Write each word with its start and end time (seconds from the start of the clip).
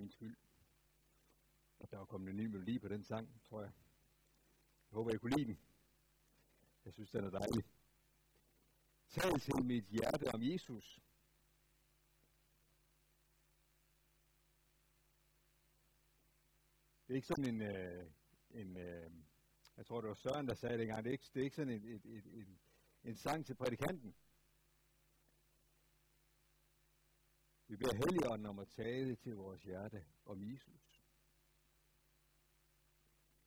min 0.00 0.10
skyld. 0.10 0.36
at 1.80 1.90
der 1.90 1.98
var 1.98 2.04
kommet 2.04 2.30
en 2.30 2.36
ny 2.36 2.46
melodi 2.46 2.78
på 2.78 2.88
den 2.88 3.04
sang, 3.04 3.42
tror 3.44 3.60
jeg. 3.62 3.72
Jeg 4.90 4.94
håber, 4.96 5.10
I 5.14 5.16
kunne 5.16 5.36
lide 5.36 5.46
den. 5.46 5.58
Jeg 6.84 6.92
synes, 6.92 7.10
den 7.10 7.24
er 7.24 7.30
dejlig. 7.30 7.64
Tal 9.08 9.40
til 9.40 9.64
mit 9.64 9.84
hjerte 9.84 10.34
om 10.34 10.42
Jesus. 10.42 11.00
Det 17.06 17.14
er 17.14 17.16
ikke 17.16 17.28
sådan 17.28 17.44
en, 17.44 17.62
øh, 17.62 18.10
en 18.50 18.76
øh, 18.76 19.10
jeg 19.76 19.86
tror 19.86 20.00
det 20.00 20.08
var 20.08 20.14
Søren, 20.14 20.48
der 20.48 20.54
sagde 20.54 20.76
det 20.76 20.82
engang, 20.82 21.04
det 21.04 21.10
er 21.10 21.12
ikke, 21.12 21.30
det 21.34 21.40
er 21.40 21.44
ikke 21.44 21.56
sådan 21.56 21.72
en, 21.72 21.84
en, 21.84 22.22
en, 22.32 22.58
en 23.04 23.16
sang 23.16 23.46
til 23.46 23.54
prædikanten. 23.54 24.14
Vi 27.70 27.76
beder 27.76 27.94
Helligånden 27.94 28.46
om 28.46 28.58
at 28.58 28.68
tale 28.68 29.16
til 29.16 29.36
vores 29.36 29.62
hjerte 29.62 30.06
om 30.24 30.42
Jesus. 30.42 31.02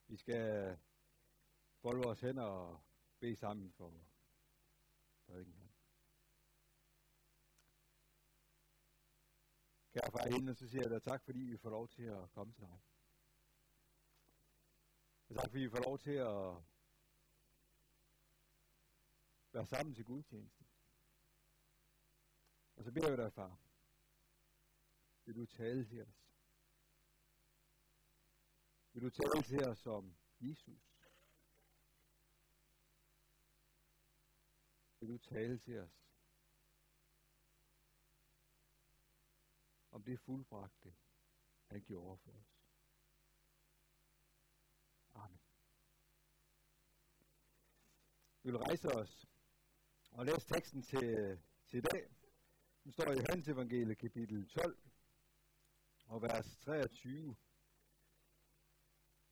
Vi 0.08 0.18
skal 0.18 0.78
folde 1.82 2.04
vores 2.04 2.20
hænder 2.20 2.44
og 2.44 2.82
bede 3.20 3.36
sammen 3.36 3.72
for 3.72 4.06
prædiken 5.26 5.54
her. 5.54 5.68
Kære 9.94 10.12
far 10.12 10.30
hende, 10.32 10.56
så 10.56 10.70
siger 10.70 10.82
jeg 10.82 10.90
dig 10.90 11.04
tak, 11.04 11.24
fordi 11.24 11.40
vi 11.40 11.58
får 11.58 11.70
lov 11.70 11.88
til 11.88 12.04
at 12.04 12.32
komme 12.32 12.54
til 12.54 12.64
dig. 12.64 12.80
Og 15.30 15.36
tak, 15.36 15.50
fordi 15.50 15.64
vi 15.64 15.70
får 15.70 15.84
lov 15.84 16.00
til 16.00 16.12
at 16.12 16.64
være 19.52 19.66
sammen 19.66 19.96
til 19.96 20.06
gudstjeneste. 20.06 20.66
Og 22.76 22.84
så 22.84 22.92
beder 22.92 23.10
jeg 23.10 23.18
dig, 23.18 23.34
far, 23.34 23.63
vil 25.26 25.36
du 25.36 25.46
tale 25.46 25.86
til 25.86 26.02
os? 26.02 26.24
Vil 28.94 29.04
du 29.04 29.10
tale 29.10 29.44
til 29.44 29.68
os 29.68 29.88
om 29.88 30.16
Jesus? 30.40 31.00
Vil 35.00 35.10
du 35.10 35.18
tale 35.18 35.58
til 35.58 35.80
os 35.80 36.04
om 39.92 40.04
det 40.04 40.20
fuldbragte, 40.20 40.96
han 41.66 41.84
gjorde 41.84 42.18
for 42.18 42.32
os? 42.32 42.60
Amen. 45.14 45.40
Vi 48.44 48.52
vil 48.52 48.58
rejse 48.58 48.88
os 48.88 49.26
og 50.12 50.26
læse 50.26 50.48
teksten 50.48 50.82
til, 50.82 51.04
øh, 51.04 51.40
til 51.68 51.78
i 51.78 51.82
dag. 51.82 52.10
Den 52.84 52.92
står 52.92 53.12
i 53.12 53.26
Hans 53.30 53.48
Evangelie 53.48 53.96
kapitel 53.96 54.50
12 54.50 54.93
og 56.06 56.22
vers 56.22 56.58
23. 56.58 57.36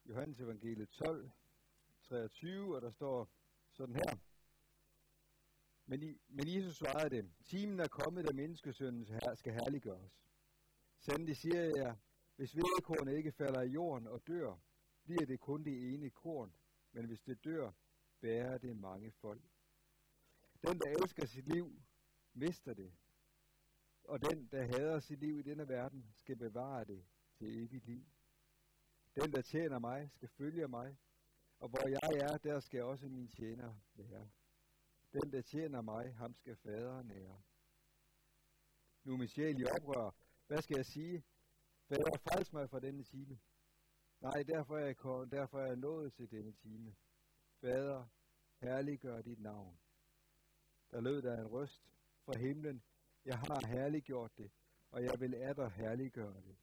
Johannes 0.05 0.39
Evangelie 0.39 0.85
12, 0.85 1.31
23, 2.01 2.75
og 2.75 2.81
der 2.81 2.91
står 2.91 3.29
sådan 3.71 3.95
her. 3.95 4.17
Men, 5.85 6.03
I, 6.03 6.19
men 6.27 6.55
Jesus 6.55 6.75
svarede 6.75 7.15
dem, 7.15 7.33
timen 7.45 7.79
er 7.79 7.87
kommet, 7.87 8.27
da 8.27 8.33
menneskesønnen 8.33 9.05
her 9.05 9.35
skal 9.35 9.53
herliggøres. 9.53 10.21
Sandelig 10.99 11.37
siger 11.37 11.61
jeg, 11.61 11.97
hvis 12.35 12.55
vedkornet 12.55 13.17
ikke 13.17 13.31
falder 13.31 13.61
i 13.61 13.69
jorden 13.69 14.07
og 14.07 14.27
dør, 14.27 14.55
bliver 15.03 15.25
det 15.25 15.39
kun 15.39 15.63
det 15.63 15.93
ene 15.93 16.09
korn, 16.09 16.53
men 16.91 17.05
hvis 17.05 17.21
det 17.21 17.43
dør, 17.43 17.71
bærer 18.21 18.57
det 18.57 18.77
mange 18.77 19.11
folk. 19.11 19.41
Den, 20.67 20.79
der 20.79 20.89
elsker 21.01 21.25
sit 21.25 21.47
liv, 21.47 21.81
mister 22.33 22.73
det. 22.73 22.93
Og 24.03 24.21
den, 24.21 24.47
der 24.51 24.63
hader 24.63 24.99
sit 24.99 25.19
liv 25.19 25.39
i 25.39 25.41
denne 25.41 25.67
verden, 25.67 26.13
skal 26.17 26.35
bevare 26.35 26.85
det 26.85 27.05
til 27.37 27.63
evigt 27.63 27.85
liv. 27.85 28.05
Den, 29.15 29.31
der 29.31 29.41
tjener 29.41 29.79
mig, 29.79 30.09
skal 30.11 30.29
følge 30.29 30.67
mig, 30.67 30.97
og 31.59 31.69
hvor 31.69 31.87
jeg 31.87 32.23
er, 32.23 32.37
der 32.37 32.59
skal 32.59 32.83
også 32.83 33.09
min 33.09 33.27
tjener 33.27 33.75
være. 33.93 34.29
Den, 35.13 35.31
der 35.31 35.41
tjener 35.41 35.81
mig, 35.81 36.15
ham 36.15 36.33
skal 36.33 36.55
faderen 36.55 37.11
ære. 37.11 37.41
Nu 39.03 39.13
er 39.13 39.17
min 39.17 39.27
sjæl 39.27 39.59
i 39.59 39.65
oprør. 39.65 40.11
Hvad 40.47 40.61
skal 40.61 40.75
jeg 40.75 40.85
sige? 40.85 41.23
Fader, 41.87 42.17
frels 42.17 42.53
mig 42.53 42.69
fra 42.69 42.79
denne 42.79 43.03
time. 43.03 43.39
Nej, 44.21 44.43
derfor 44.43 44.77
er, 44.77 44.85
jeg, 44.85 44.95
derfor 45.31 45.59
er 45.59 45.65
jeg 45.65 45.75
nået 45.75 46.13
til 46.13 46.31
denne 46.31 46.51
time. 46.51 46.95
Fader, 47.59 48.05
herliggør 48.57 49.21
dit 49.21 49.39
navn. 49.39 49.79
Der 50.91 51.01
lød 51.01 51.21
der 51.21 51.37
en 51.37 51.47
røst 51.47 51.83
fra 52.25 52.37
himlen. 52.37 52.83
Jeg 53.25 53.39
har 53.39 53.67
herliggjort 53.67 54.37
det, 54.37 54.51
og 54.91 55.03
jeg 55.03 55.19
vil 55.19 55.35
atter 55.35 55.69
herliggøre 55.69 56.41
det. 56.41 56.55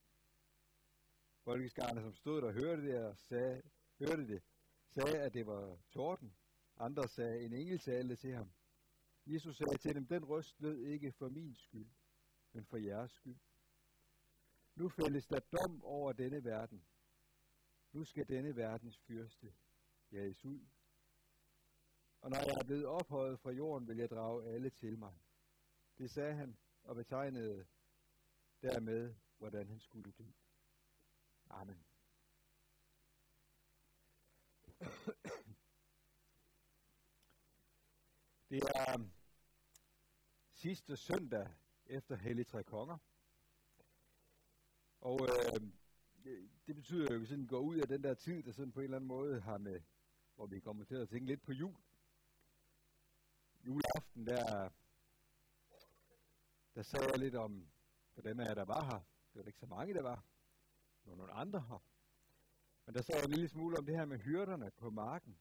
Folkeskarne, 1.45 2.03
som 2.03 2.15
stod 2.15 2.43
der, 2.43 2.53
hørte 2.53 2.83
det, 2.83 3.05
og 3.05 3.19
sagde, 3.19 3.63
hørte 3.99 4.29
det, 4.29 4.43
sagde, 4.95 5.19
at 5.19 5.35
det 5.35 5.47
var 5.47 5.79
torden. 5.91 6.37
Andre 6.77 7.09
sagde, 7.09 7.45
en 7.45 7.53
engel 7.53 7.79
talte 7.79 8.17
til 8.17 8.35
ham. 8.35 8.51
Jesus 9.27 9.57
sagde 9.57 9.79
til 9.79 9.95
dem, 9.95 10.07
den 10.07 10.25
røst 10.25 10.61
lød 10.61 10.79
ikke 10.79 11.13
for 11.13 11.29
min 11.29 11.55
skyld, 11.55 11.91
men 12.53 12.65
for 12.65 12.77
jeres 12.77 13.13
skyld. 13.13 13.39
Nu 14.75 14.89
fældes 14.89 15.27
der 15.27 15.41
dom 15.41 15.85
over 15.85 16.13
denne 16.13 16.45
verden. 16.45 16.85
Nu 17.93 18.05
skal 18.05 18.29
denne 18.29 18.57
verdens 18.57 18.99
fyrste 18.99 19.53
jages 20.13 20.45
ud. 20.45 20.61
Og 22.21 22.31
når 22.31 22.39
jeg 22.39 22.57
er 22.61 22.65
blevet 22.65 22.87
ophøjet 22.87 23.41
fra 23.41 23.51
jorden, 23.51 23.89
vil 23.89 23.97
jeg 23.97 24.11
drage 24.11 24.45
alle 24.45 24.71
til 24.71 24.99
mig. 24.99 25.15
Det 25.99 26.11
sagde 26.11 26.35
han 26.35 26.57
og 26.83 26.97
betegnede 26.97 27.67
dermed, 28.63 29.15
hvordan 29.39 29.69
han 29.69 29.81
skulle 29.81 30.13
dø. 30.13 30.25
Amen. 31.51 31.85
Det 38.51 38.63
er 38.63 38.95
um, 38.95 39.13
sidste 40.53 40.97
søndag 40.97 41.49
efter 41.87 42.17
Hellig 42.17 42.47
Tre 42.47 42.65
Konger. 42.65 42.99
Og 45.01 45.21
øh, 45.29 45.61
det 46.67 46.77
betyder 46.77 47.07
jo, 47.11 47.15
at 47.15 47.21
vi 47.21 47.27
sådan 47.27 47.47
går 47.47 47.61
ud 47.61 47.77
af 47.77 47.89
den 47.89 48.03
der 48.03 48.15
tid, 48.15 48.43
der 48.43 48.53
sådan 48.53 48.73
på 48.73 48.81
en 48.81 48.85
eller 48.85 48.97
anden 48.97 49.09
måde 49.09 49.41
har 49.41 49.59
med, 49.59 49.81
hvor 50.35 50.47
vi 50.47 50.61
kommer 50.61 50.85
til 50.85 50.95
at 50.95 51.09
tænke 51.09 51.27
lidt 51.27 51.43
på 51.43 51.53
jul. 51.53 51.77
Juleaften, 53.67 54.27
der, 54.27 54.71
der 56.79 56.85
sagde 56.85 57.07
jeg 57.11 57.19
lidt 57.19 57.35
om, 57.35 57.71
for 58.15 58.23
dem 58.23 58.41
af 58.41 58.45
jer, 58.45 58.55
der 58.55 58.65
var 58.65 58.85
her. 58.85 59.01
Det 59.33 59.41
var 59.41 59.45
ikke 59.47 59.59
så 59.59 59.67
mange, 59.67 59.95
der 59.95 60.03
var. 60.03 60.25
Der 61.05 61.11
var 61.11 61.17
nogle 61.17 61.33
andre 61.33 61.61
her. 61.61 61.83
Men 62.87 62.95
der 62.95 63.03
sagde 63.03 63.19
jeg 63.19 63.25
en 63.25 63.31
lille 63.31 63.49
smule 63.49 63.79
om 63.79 63.87
det 63.87 63.97
her 63.97 64.05
med 64.05 64.19
hyrderne 64.19 64.71
på 64.71 64.91
marken. 64.91 65.39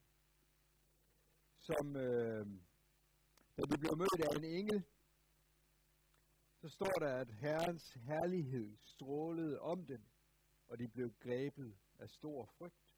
Som, 1.58 1.96
øh, 1.96 2.46
da 3.58 3.62
de 3.62 3.78
blev 3.78 3.98
mødt 3.98 4.22
af 4.24 4.38
en 4.38 4.44
engel, 4.44 4.84
så 6.62 6.70
står 6.70 7.00
der, 7.00 7.16
at 7.16 7.32
Herrens 7.32 7.94
herlighed 7.94 8.78
strålede 8.78 9.60
om 9.60 9.86
dem 9.86 10.02
og 10.68 10.80
de 10.80 10.88
blev 10.88 11.14
grebet 11.20 11.78
af 12.00 12.10
stor 12.10 12.46
frygt. 12.46 12.96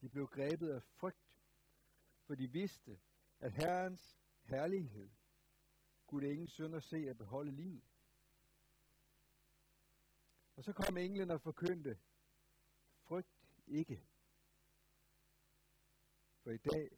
De 0.00 0.08
blev 0.08 0.26
grebet 0.26 0.68
af 0.68 0.82
frygt, 0.82 1.38
for 2.26 2.34
de 2.34 2.48
vidste, 2.52 3.00
at 3.38 3.52
Herrens 3.52 4.18
herlighed 4.42 5.10
kunne 6.10 6.30
ingen 6.30 6.48
synd 6.48 6.74
at 6.74 6.82
se 6.82 6.96
at 6.96 7.18
beholde 7.18 7.52
livet. 7.52 7.84
Og 10.56 10.64
så 10.64 10.72
kom 10.72 10.96
englen 10.96 11.30
og 11.30 11.40
forkyndte, 11.40 11.98
frygt 13.02 13.48
ikke, 13.66 14.06
for 16.42 16.50
i 16.50 16.56
dag 16.56 16.90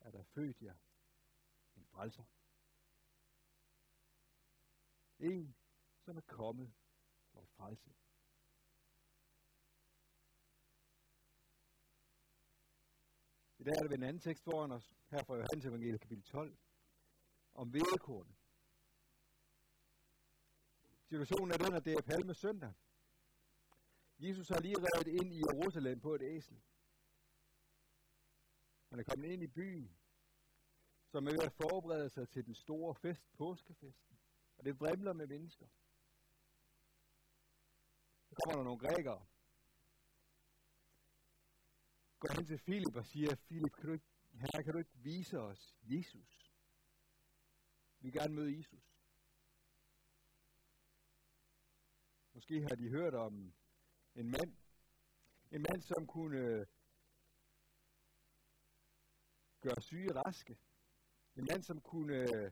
er 0.00 0.10
der 0.10 0.22
født 0.22 0.62
jer 0.62 0.76
en 1.76 1.86
frelser. 1.86 2.24
En, 5.18 5.56
som 6.00 6.16
er 6.16 6.20
kommet 6.20 6.72
for 7.32 7.40
at 7.40 7.48
frelse. 7.48 7.90
I 13.58 13.64
dag 13.64 13.72
er 13.72 13.82
det 13.82 13.90
ved 13.90 13.98
en 13.98 14.02
anden 14.02 14.20
tekst 14.20 14.44
foran 14.44 14.72
os, 14.72 14.94
her 15.10 15.24
fra 15.24 15.34
Johannes 15.34 15.64
Evangeliet 15.64 16.00
kapitel 16.00 16.24
12, 16.24 16.58
om 17.56 17.72
vedekorn. 17.72 18.36
Situationen 21.08 21.50
er 21.52 21.56
den, 21.56 21.74
at 21.74 21.84
det 21.84 21.92
er 21.92 22.02
palme 22.02 22.34
søndag. 22.34 22.72
Jesus 24.18 24.48
har 24.48 24.60
lige 24.60 24.76
reddet 24.78 25.12
ind 25.12 25.32
i 25.32 25.38
Jerusalem 25.38 26.00
på 26.00 26.14
et 26.14 26.22
æsel. 26.22 26.62
Han 28.88 28.98
er 28.98 29.04
kommet 29.04 29.28
ind 29.28 29.42
i 29.42 29.46
byen, 29.46 29.96
som 31.06 31.26
er 31.26 31.30
ved 31.30 31.42
at 31.42 31.52
forberede 31.52 32.10
sig 32.10 32.28
til 32.28 32.46
den 32.46 32.54
store 32.54 32.94
fest, 32.94 33.32
påskefesten. 33.32 34.18
Og 34.58 34.64
det 34.64 34.80
vrimler 34.80 35.12
med 35.12 35.26
mennesker 35.26 35.66
kommer 38.36 38.56
der 38.56 38.64
nogle 38.64 38.78
grækere, 38.78 39.26
går 42.18 42.34
hen 42.36 42.46
til 42.46 42.58
Filip 42.58 42.96
og 42.96 43.06
siger, 43.06 43.36
Filip, 43.36 43.72
kan 43.72 43.86
du 43.86 43.92
ikke, 43.92 44.06
her 44.32 44.62
kan 44.62 44.72
du 44.72 44.78
ikke 44.78 44.94
vise 44.94 45.40
os 45.40 45.76
Jesus? 45.82 46.45
Vi 48.00 48.06
vil 48.06 48.12
gerne 48.12 48.34
møde 48.34 48.56
Jesus. 48.56 48.92
Måske 52.34 52.62
har 52.62 52.74
de 52.74 52.88
hørt 52.88 53.14
om 53.14 53.52
en 54.14 54.30
mand, 54.30 54.56
en 55.50 55.64
mand, 55.70 55.82
som 55.82 56.06
kunne 56.06 56.38
øh, 56.38 56.66
gøre 59.60 59.80
syge 59.80 60.12
raske. 60.12 60.58
En 61.36 61.46
mand, 61.50 61.62
som 61.62 61.80
kunne 61.80 62.14
øh, 62.14 62.50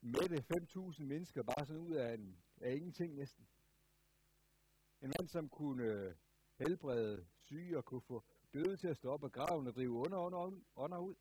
mætte 0.00 0.44
5.000 0.54 1.02
mennesker 1.02 1.42
bare 1.42 1.66
sådan 1.66 1.82
ud 1.82 1.94
af, 1.94 2.14
en, 2.14 2.42
af 2.60 2.74
ingenting 2.74 3.14
næsten. 3.14 3.48
En 5.00 5.12
mand, 5.18 5.28
som 5.28 5.48
kunne 5.48 5.84
øh, 5.84 6.14
helbrede 6.58 7.26
syge 7.40 7.78
og 7.78 7.84
kunne 7.84 8.00
få 8.00 8.24
døde 8.54 8.76
til 8.76 8.88
at 8.88 8.96
stå 8.96 9.10
op 9.10 9.24
af 9.24 9.32
graven 9.32 9.66
og 9.66 9.74
drive 9.74 9.92
under, 9.92 10.18
under, 10.18 10.60
under 10.74 10.98
ud. 10.98 11.14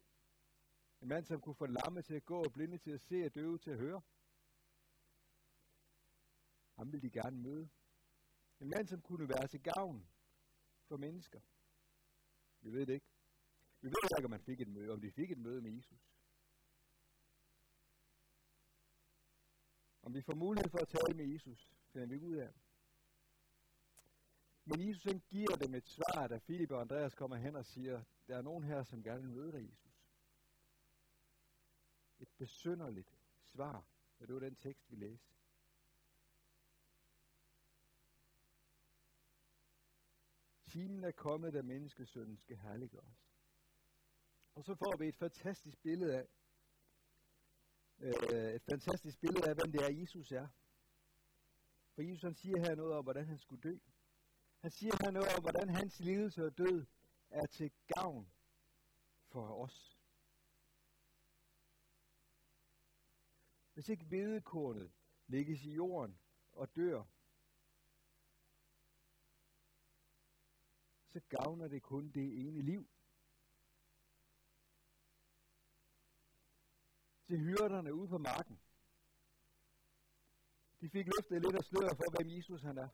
En 1.01 1.07
mand, 1.07 1.25
som 1.25 1.41
kunne 1.41 1.55
få 1.55 1.65
lamme 1.65 2.01
til 2.01 2.13
at 2.13 2.25
gå 2.25 2.43
og 2.43 2.53
blinde 2.53 2.77
til 2.77 2.91
at 2.91 3.01
se 3.01 3.25
og 3.25 3.35
døve 3.35 3.57
til 3.57 3.71
at 3.71 3.77
høre. 3.77 4.01
Ham 6.75 6.91
ville 6.91 7.01
de 7.01 7.11
gerne 7.11 7.37
møde. 7.37 7.69
En 8.59 8.69
mand, 8.69 8.87
som 8.87 9.01
kunne 9.01 9.29
være 9.29 9.47
til 9.47 9.61
gavn 9.63 10.07
for 10.87 10.97
mennesker. 10.97 11.39
Vi 12.61 12.71
ved 12.71 12.85
det 12.85 12.93
ikke. 12.93 13.07
Vi 13.81 13.87
ved 13.87 14.17
ikke, 14.17 14.25
om 14.25 14.29
man 14.29 14.41
fik 14.41 14.61
et 14.61 14.67
møde, 14.67 14.93
om 14.93 15.01
de 15.01 15.11
fik 15.11 15.31
et 15.31 15.37
møde 15.37 15.61
med 15.61 15.71
Jesus. 15.71 15.99
Om 20.01 20.13
vi 20.13 20.21
får 20.21 20.35
mulighed 20.35 20.69
for 20.69 20.77
at 20.77 20.87
tale 20.87 21.17
med 21.17 21.25
Jesus, 21.25 21.73
finder 21.91 22.07
vi 22.07 22.13
ikke 22.13 22.25
ud 22.25 22.35
af. 22.35 22.53
Men 24.65 24.87
Jesus 24.87 25.03
han 25.03 25.19
giver 25.19 25.55
dem 25.55 25.75
et 25.75 25.87
svar, 25.87 26.27
da 26.27 26.37
Filip 26.37 26.71
og 26.71 26.81
Andreas 26.81 27.15
kommer 27.15 27.35
hen 27.35 27.55
og 27.55 27.65
siger, 27.65 28.03
der 28.27 28.37
er 28.37 28.41
nogen 28.41 28.63
her, 28.63 28.83
som 28.83 29.03
gerne 29.03 29.21
vil 29.21 29.31
møde 29.31 29.51
dig, 29.51 29.69
Jesus. 29.69 29.96
Et 32.19 32.29
besynderligt 32.37 33.17
svar, 33.41 33.85
og 34.19 34.27
det 34.27 34.33
var 34.33 34.39
den 34.39 34.55
tekst, 34.55 34.91
vi 34.91 34.95
læste. 34.95 35.33
Timen 40.67 41.03
er 41.03 41.11
kommet, 41.11 41.53
da 41.53 41.61
menneskesønnen 41.61 42.37
skal 42.37 42.57
herliggøres. 42.57 43.27
Og 44.55 44.63
så 44.63 44.75
får 44.75 44.97
vi 44.97 45.07
et 45.07 45.15
fantastisk 45.15 45.77
billede 45.81 46.17
af, 46.17 46.27
øh, 47.99 48.53
et 48.55 48.63
fantastisk 48.63 49.19
billede 49.19 49.49
af, 49.49 49.55
hvem 49.55 49.71
det 49.71 49.81
er, 49.81 49.93
Jesus 49.93 50.31
er. 50.31 50.47
For 51.93 52.01
Jesus 52.01 52.23
han 52.23 52.35
siger 52.35 52.59
her 52.59 52.75
noget 52.75 52.93
om, 52.93 53.03
hvordan 53.03 53.25
han 53.25 53.37
skulle 53.37 53.61
dø. 53.61 53.77
Han 54.59 54.71
siger 54.71 54.93
her 55.01 55.11
noget 55.11 55.35
om, 55.35 55.41
hvordan 55.41 55.69
hans 55.69 55.99
lidelse 55.99 56.45
og 56.45 56.57
død 56.57 56.85
er 57.29 57.45
til 57.45 57.71
gavn 57.87 58.31
for 59.27 59.63
os. 59.63 59.96
Hvis 63.77 63.89
ikke 63.89 64.05
hvedekornet 64.05 64.91
lægges 65.27 65.63
i 65.63 65.71
jorden 65.71 66.19
og 66.51 66.75
dør, 66.75 67.03
så 71.07 71.19
gavner 71.29 71.67
det 71.67 71.83
kun 71.83 72.11
det 72.11 72.47
ene 72.47 72.61
liv. 72.61 72.89
Til 77.27 77.39
hyrderne 77.39 77.93
ude 77.93 78.07
på 78.07 78.17
marken. 78.17 78.59
De 80.81 80.89
fik 80.89 81.05
løftet 81.05 81.41
lidt 81.41 81.55
af 81.55 81.63
sløret 81.63 81.97
for, 81.97 82.17
hvem 82.17 82.37
Jesus 82.37 82.61
han 82.61 82.77
er. 82.77 82.89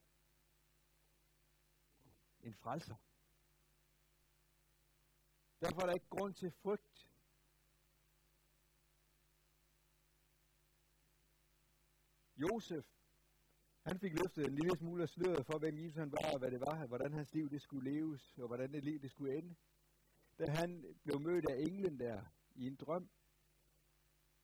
En 2.39 2.53
frelser. 2.53 2.95
Derfor 5.59 5.81
er 5.81 5.85
der 5.85 5.93
ikke 5.93 6.09
grund 6.09 6.33
til 6.33 6.51
frygt. 6.51 7.12
Josef, 12.43 12.85
han 13.85 13.99
fik 13.99 14.13
løftet 14.21 14.45
en 14.45 14.55
lille 14.55 14.77
smule 14.77 15.03
af 15.03 15.09
sløret 15.09 15.45
for, 15.45 15.57
hvem 15.59 15.77
Jesus 15.77 15.95
han 15.95 16.11
var, 16.11 16.31
og 16.33 16.39
hvad 16.39 16.51
det 16.51 16.59
var, 16.59 16.85
hvordan 16.87 17.13
hans 17.13 17.33
liv 17.33 17.49
det 17.49 17.61
skulle 17.61 17.91
leves, 17.91 18.37
og 18.37 18.47
hvordan 18.47 18.73
det 18.73 18.83
liv 18.83 19.01
det 19.01 19.11
skulle 19.11 19.37
ende. 19.37 19.55
Da 20.39 20.45
han 20.51 20.85
blev 21.03 21.21
mødt 21.21 21.49
af 21.49 21.57
englen 21.57 21.99
der 21.99 22.21
i 22.55 22.67
en 22.67 22.75
drøm, 22.75 23.09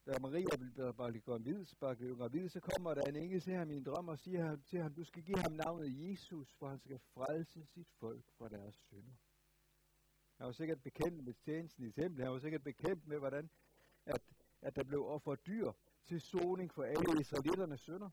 da 0.06 0.20
Maria 0.22 0.56
blev 0.58 2.16
gravid, 2.16 2.50
så 2.50 2.60
kommer 2.60 2.94
der 2.94 3.02
en 3.02 3.16
engel 3.16 3.42
til 3.42 3.54
ham 3.54 3.72
i 3.72 3.78
en 3.78 3.84
drøm 3.84 4.08
og 4.08 4.20
siger 4.20 4.56
til 4.56 4.82
ham, 4.82 4.94
du 4.94 5.04
skal 5.04 5.24
give 5.24 5.38
ham 5.38 5.52
navnet 5.52 6.10
Jesus, 6.10 6.54
for 6.54 6.70
han 6.70 6.80
skal 6.80 7.00
frelse 7.00 7.66
sit 7.66 7.88
folk 8.00 8.26
fra 8.38 8.50
deres 8.50 8.76
synder. 8.76 9.14
Han 10.38 10.46
var 10.46 10.52
sikkert 10.52 10.82
bekendt 10.82 11.24
med 11.24 11.34
tjenesten 11.34 11.86
i 11.86 11.92
templet. 11.92 12.26
Han 12.26 12.34
var 12.34 12.40
sikkert 12.40 12.64
bekendt 12.64 13.08
med, 13.08 13.18
hvordan 13.18 13.50
at, 14.06 14.22
at 14.62 14.76
der 14.76 14.84
blev 14.84 15.06
offeret 15.06 15.46
dyr 15.48 15.72
til 16.10 16.22
soning 16.22 16.74
for 16.74 16.84
alle 16.84 17.22
israelitternes 17.22 17.82
synder. 17.82 18.10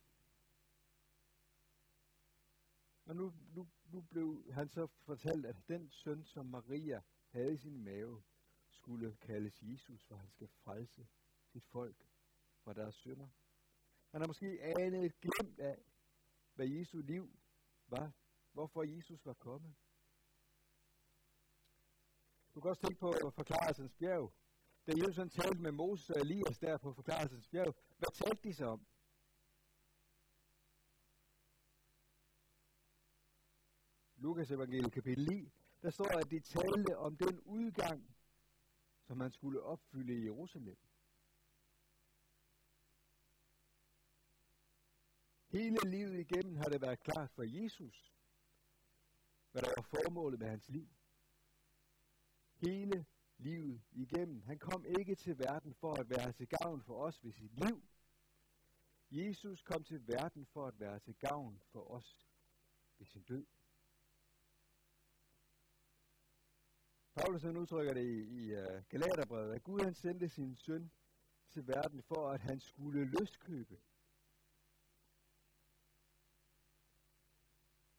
Og 3.04 3.16
nu, 3.16 3.32
nu, 3.54 3.68
nu 3.84 4.00
blev 4.00 4.52
han 4.52 4.68
så 4.68 4.86
fortalt, 4.86 5.46
at 5.46 5.56
den 5.68 5.90
søn, 5.90 6.24
som 6.24 6.46
Maria 6.46 7.02
havde 7.28 7.54
i 7.54 7.56
sin 7.56 7.84
mave, 7.84 8.22
skulle 8.68 9.16
kaldes 9.16 9.62
Jesus, 9.62 10.04
for 10.04 10.16
han 10.16 10.30
skal 10.30 10.48
frelse 10.48 11.06
sit 11.46 11.64
folk 11.66 11.96
fra 12.64 12.72
deres 12.72 12.94
synder. 12.94 13.28
Han 14.10 14.20
har 14.20 14.26
måske 14.26 14.62
anet 14.62 15.04
et 15.04 15.20
glimt 15.20 15.58
af, 15.58 15.84
hvad 16.54 16.66
Jesu 16.66 16.98
liv 17.00 17.38
var, 17.86 18.12
hvorfor 18.52 18.82
Jesus 18.82 19.26
var 19.26 19.34
kommet. 19.34 19.74
Du 22.54 22.60
kan 22.60 22.70
også 22.70 22.82
tænke 22.82 23.00
på 23.00 23.30
forklarelsens 23.30 23.92
bjerg. 23.92 24.32
Da 24.86 24.92
Jesus 24.92 25.16
han 25.16 25.30
talte 25.30 25.62
med 25.62 25.72
Moses 25.72 26.10
og 26.10 26.20
Elias 26.20 26.58
der 26.58 26.78
på 26.78 26.92
forklarelsens 26.92 27.48
bjerg, 27.48 27.74
hvad 27.98 28.08
talte 28.12 28.48
de 28.48 28.54
så 28.54 28.66
om? 28.66 28.86
Lukas 34.16 34.50
evangeliet 34.50 34.92
kapitel 34.92 35.24
9, 35.24 35.52
der 35.82 35.90
står, 35.90 36.18
at 36.18 36.30
de 36.30 36.40
talte 36.40 36.98
om 36.98 37.16
den 37.16 37.40
udgang, 37.40 38.16
som 39.02 39.18
man 39.18 39.30
skulle 39.30 39.62
opfylde 39.62 40.14
i 40.14 40.24
Jerusalem. 40.24 40.78
Hele 45.48 45.76
livet 45.90 46.18
igennem 46.18 46.56
har 46.56 46.68
det 46.68 46.80
været 46.80 47.00
klart 47.00 47.30
for 47.30 47.42
Jesus, 47.42 48.14
hvad 49.50 49.62
der 49.62 49.72
var 49.76 49.82
formålet 49.82 50.38
med 50.38 50.48
hans 50.48 50.68
liv. 50.68 50.88
Hele 52.54 53.06
livet 53.38 53.82
igennem. 53.92 54.42
Han 54.42 54.58
kom 54.58 54.84
ikke 54.84 55.14
til 55.14 55.38
verden 55.38 55.74
for 55.74 55.94
at 55.94 56.10
være 56.10 56.32
til 56.32 56.48
gavn 56.48 56.82
for 56.82 57.02
os 57.02 57.24
ved 57.24 57.32
sit 57.32 57.52
liv. 57.52 57.82
Jesus 59.10 59.62
kom 59.62 59.84
til 59.84 60.08
verden 60.08 60.46
for 60.46 60.66
at 60.66 60.80
være 60.80 60.98
til 60.98 61.14
gavn 61.14 61.60
for 61.72 61.90
os 61.90 62.28
ved 62.98 63.06
sin 63.06 63.22
død. 63.22 63.46
Paulus 67.14 67.42
han 67.42 67.56
udtrykker 67.56 67.94
det 67.94 68.04
i, 68.04 68.20
i 68.20 68.54
uh, 68.54 68.82
Galaterbrevet, 68.88 69.54
at 69.54 69.62
Gud 69.62 69.80
han 69.80 69.94
sendte 69.94 70.28
sin 70.28 70.56
søn 70.56 70.90
til 71.50 71.66
verden 71.66 72.02
for, 72.02 72.30
at 72.30 72.40
han 72.40 72.60
skulle 72.60 73.04
løskøbe. 73.04 73.80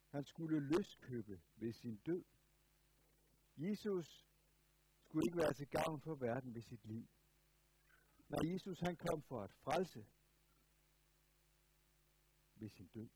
Han 0.10 0.24
skulle 0.24 0.60
løskøbe 0.60 1.42
ved 1.56 1.74
sin 1.74 1.96
død. 1.96 2.24
Jesus 3.58 4.27
skulle 5.08 5.28
ikke 5.28 5.38
være 5.38 5.54
til 5.54 5.68
gavn 5.68 6.02
for 6.02 6.16
verden 6.16 6.56
ved 6.56 6.62
sit 6.62 6.86
liv. 6.86 7.08
Når 8.30 8.52
Jesus 8.52 8.80
han 8.80 8.96
kom 8.96 9.22
for 9.24 9.42
at 9.42 9.52
frelse 9.52 10.06
ved 12.56 12.70
sin 12.70 12.88
død. 12.88 13.10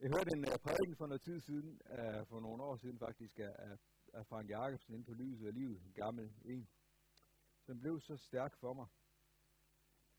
Jeg 0.00 0.10
hørte 0.14 0.30
en 0.36 0.44
uh, 0.48 0.54
prædiken 0.64 0.96
for 0.96 1.06
noget 1.06 1.22
tid 1.22 1.40
siden, 1.40 1.80
uh, 1.90 2.26
for 2.28 2.40
nogle 2.40 2.62
år 2.62 2.76
siden 2.76 2.98
faktisk, 2.98 3.38
af, 3.38 3.78
af 4.12 4.26
Frank 4.26 4.50
Jacobsen 4.50 4.94
inde 4.94 5.04
på 5.04 5.14
Lyset 5.14 5.46
af 5.46 5.54
Livet, 5.54 5.82
en 5.82 5.92
gammel 5.92 6.32
en, 6.44 6.68
som 7.66 7.80
blev 7.80 8.00
så 8.00 8.16
stærk 8.16 8.56
for 8.56 8.72
mig 8.74 8.86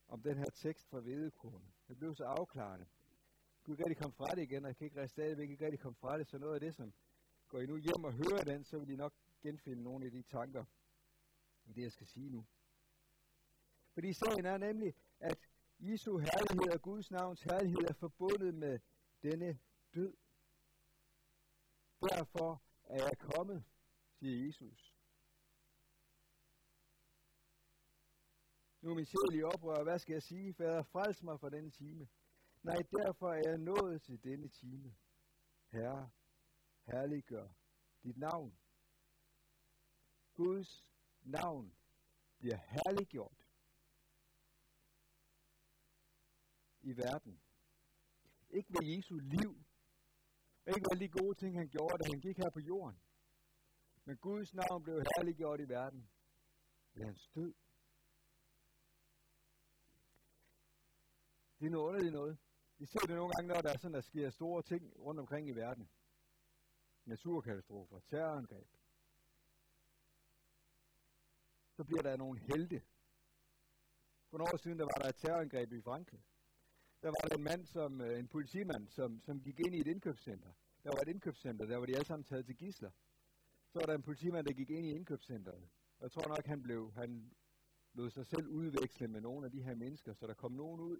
om 0.07 0.21
den 0.21 0.37
her 0.37 0.49
tekst 0.63 0.89
fra 0.89 0.99
Vedekorn. 0.99 1.73
Det 1.87 1.97
blev 1.97 2.15
så 2.15 2.23
afklarende 2.23 2.85
kunne 3.63 3.73
ikke 3.73 3.83
rigtig 3.83 3.97
komme 3.97 4.13
fra 4.13 4.35
det 4.35 4.41
igen, 4.41 4.63
og 4.63 4.67
jeg 4.67 4.77
kan 4.77 4.85
ikke 4.85 5.07
stadigvæk 5.07 5.49
ikke 5.49 5.65
rigtig 5.65 5.79
komme 5.79 5.95
fra 5.95 6.17
det, 6.17 6.27
så 6.27 6.37
noget 6.37 6.53
af 6.53 6.59
det, 6.59 6.75
som 6.75 6.93
går 7.47 7.59
I 7.59 7.65
nu 7.65 7.77
hjem 7.77 8.03
og 8.03 8.13
hører 8.13 8.43
den, 8.43 8.63
så 8.63 8.79
vil 8.79 8.89
I 8.89 8.95
nok 8.95 9.13
genfinde 9.41 9.83
nogle 9.83 10.05
af 10.05 10.11
de 10.11 10.21
tanker 10.21 10.65
i 11.65 11.73
det, 11.73 11.81
jeg 11.81 11.91
skal 11.91 12.07
sige 12.07 12.29
nu. 12.29 12.45
Fordi 13.93 14.13
sagen 14.13 14.45
er 14.45 14.57
nemlig, 14.57 14.93
at 15.19 15.49
Jesu 15.79 16.17
herlighed 16.17 16.73
og 16.73 16.81
Guds 16.81 17.11
navns 17.11 17.41
herlighed 17.41 17.89
er 17.89 17.93
forbundet 17.93 18.53
med 18.53 18.79
denne 19.23 19.59
død. 19.95 20.13
Derfor 22.01 22.63
er 22.83 23.03
jeg 23.03 23.17
kommet, 23.17 23.63
siger 24.19 24.45
Jesus. 24.45 24.95
Nu 28.81 28.89
er 28.91 28.95
min 28.95 29.05
sjæl 29.05 29.39
i 29.39 29.43
oprør, 29.43 29.83
hvad 29.83 29.99
skal 29.99 30.13
jeg 30.13 30.23
sige? 30.23 30.53
Fader, 30.53 30.83
frels 30.83 31.23
mig 31.23 31.39
fra 31.39 31.49
denne 31.49 31.71
time. 31.71 32.07
Nej, 32.63 32.77
derfor 32.97 33.33
er 33.33 33.49
jeg 33.49 33.57
nået 33.57 34.01
til 34.01 34.23
denne 34.23 34.47
time. 34.47 34.95
Herre, 35.71 36.11
herliggør 36.83 37.47
dit 38.03 38.17
navn. 38.17 38.57
Guds 40.33 40.85
navn 41.21 41.75
bliver 42.37 42.57
herliggjort. 42.57 43.43
i 46.83 46.97
verden. 46.97 47.41
Ikke 48.49 48.69
ved 48.69 48.87
Jesu 48.87 49.15
liv, 49.17 49.51
ikke 50.67 50.81
ved 50.81 50.91
alle 50.91 51.07
de 51.07 51.09
gode 51.09 51.35
ting, 51.35 51.57
han 51.57 51.69
gjorde, 51.69 51.97
da 51.97 52.03
han 52.11 52.21
gik 52.21 52.37
her 52.37 52.49
på 52.49 52.59
jorden. 52.59 52.99
Men 54.05 54.17
Guds 54.17 54.53
navn 54.53 54.83
blev 54.83 54.95
herliggjort 54.95 55.59
i 55.59 55.69
verden 55.69 56.09
ved 56.93 57.05
hans 57.05 57.29
død. 57.35 57.53
Det 61.59 61.65
er 61.65 61.69
noget 61.69 61.87
underligt 61.87 62.13
noget. 62.13 62.37
Vi 62.83 62.87
ser 62.87 62.99
det 62.99 63.15
nogle 63.15 63.33
gange, 63.33 63.47
når 63.47 63.61
der 63.61 63.73
er 63.73 63.77
sådan, 63.77 63.93
der 63.93 64.01
sker 64.01 64.29
store 64.29 64.61
ting 64.61 64.93
rundt 64.99 65.19
omkring 65.19 65.47
i 65.47 65.51
verden. 65.51 65.89
Naturkatastrofer, 67.05 67.99
terrorangreb. 67.99 68.67
Så 71.75 71.83
bliver 71.83 72.01
der 72.01 72.17
nogle 72.17 72.39
helte. 72.39 72.81
For 74.29 74.37
nogle 74.37 74.53
år 74.53 74.57
siden, 74.57 74.79
der 74.79 74.85
var 74.85 75.01
der 75.01 75.09
et 75.09 75.15
terrorangreb 75.15 75.71
i 75.71 75.81
Frankrig. 75.81 76.23
Der 77.01 77.07
var 77.07 77.27
der 77.29 77.35
en 77.35 77.43
mand, 77.43 77.65
som, 77.65 78.01
øh, 78.01 78.19
en 78.19 78.27
politimand, 78.27 78.87
som, 78.87 79.21
som 79.21 79.41
gik 79.41 79.59
ind 79.59 79.75
i 79.75 79.79
et 79.79 79.87
indkøbscenter. 79.87 80.53
Der 80.83 80.89
var 80.89 81.01
et 81.01 81.07
indkøbscenter, 81.07 81.65
der 81.65 81.77
var 81.77 81.85
de 81.85 81.95
alle 81.95 82.05
sammen 82.05 82.25
taget 82.25 82.45
til 82.45 82.57
gisler. 82.57 82.91
Så 83.69 83.79
var 83.79 83.85
der 83.85 83.95
en 83.95 84.03
politimand, 84.03 84.45
der 84.45 84.53
gik 84.53 84.69
ind 84.69 84.85
i 84.85 84.91
indkøbscenteret. 84.91 85.69
Jeg 85.99 86.11
tror 86.11 86.27
nok, 86.27 86.45
han 86.45 86.63
blev, 86.63 86.93
han 86.93 87.33
lod 87.93 88.09
sig 88.09 88.25
selv 88.25 88.47
udveksle 88.47 89.07
med 89.07 89.21
nogle 89.21 89.45
af 89.45 89.51
de 89.51 89.63
her 89.63 89.75
mennesker, 89.75 90.13
så 90.13 90.27
der 90.27 90.33
kom 90.33 90.51
nogen 90.51 90.81
ud. 90.81 90.99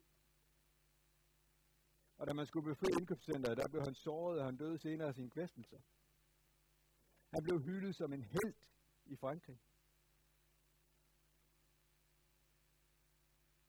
Og 2.23 2.27
da 2.27 2.33
man 2.33 2.45
skulle 2.45 2.65
befri 2.65 2.87
indkøbscenteret, 2.99 3.57
der 3.57 3.67
blev 3.67 3.81
han 3.81 3.95
såret, 3.95 4.39
og 4.39 4.45
han 4.45 4.57
døde 4.57 4.77
senere 4.77 5.07
af 5.07 5.15
sin 5.15 5.29
kvæstelse. 5.29 5.81
Han 7.33 7.43
blev 7.43 7.61
hyldet 7.61 7.95
som 7.95 8.13
en 8.13 8.23
held 8.23 8.53
i 9.05 9.15
Frankrig. 9.15 9.59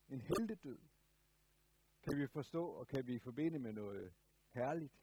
En 0.09 0.21
heldedød 0.21 0.79
kan 2.03 2.19
vi 2.19 2.27
forstå, 2.27 2.67
og 2.67 2.87
kan 2.87 3.07
vi 3.07 3.19
forbinde 3.19 3.59
med 3.59 3.73
noget 3.73 4.15
herligt. 4.51 4.99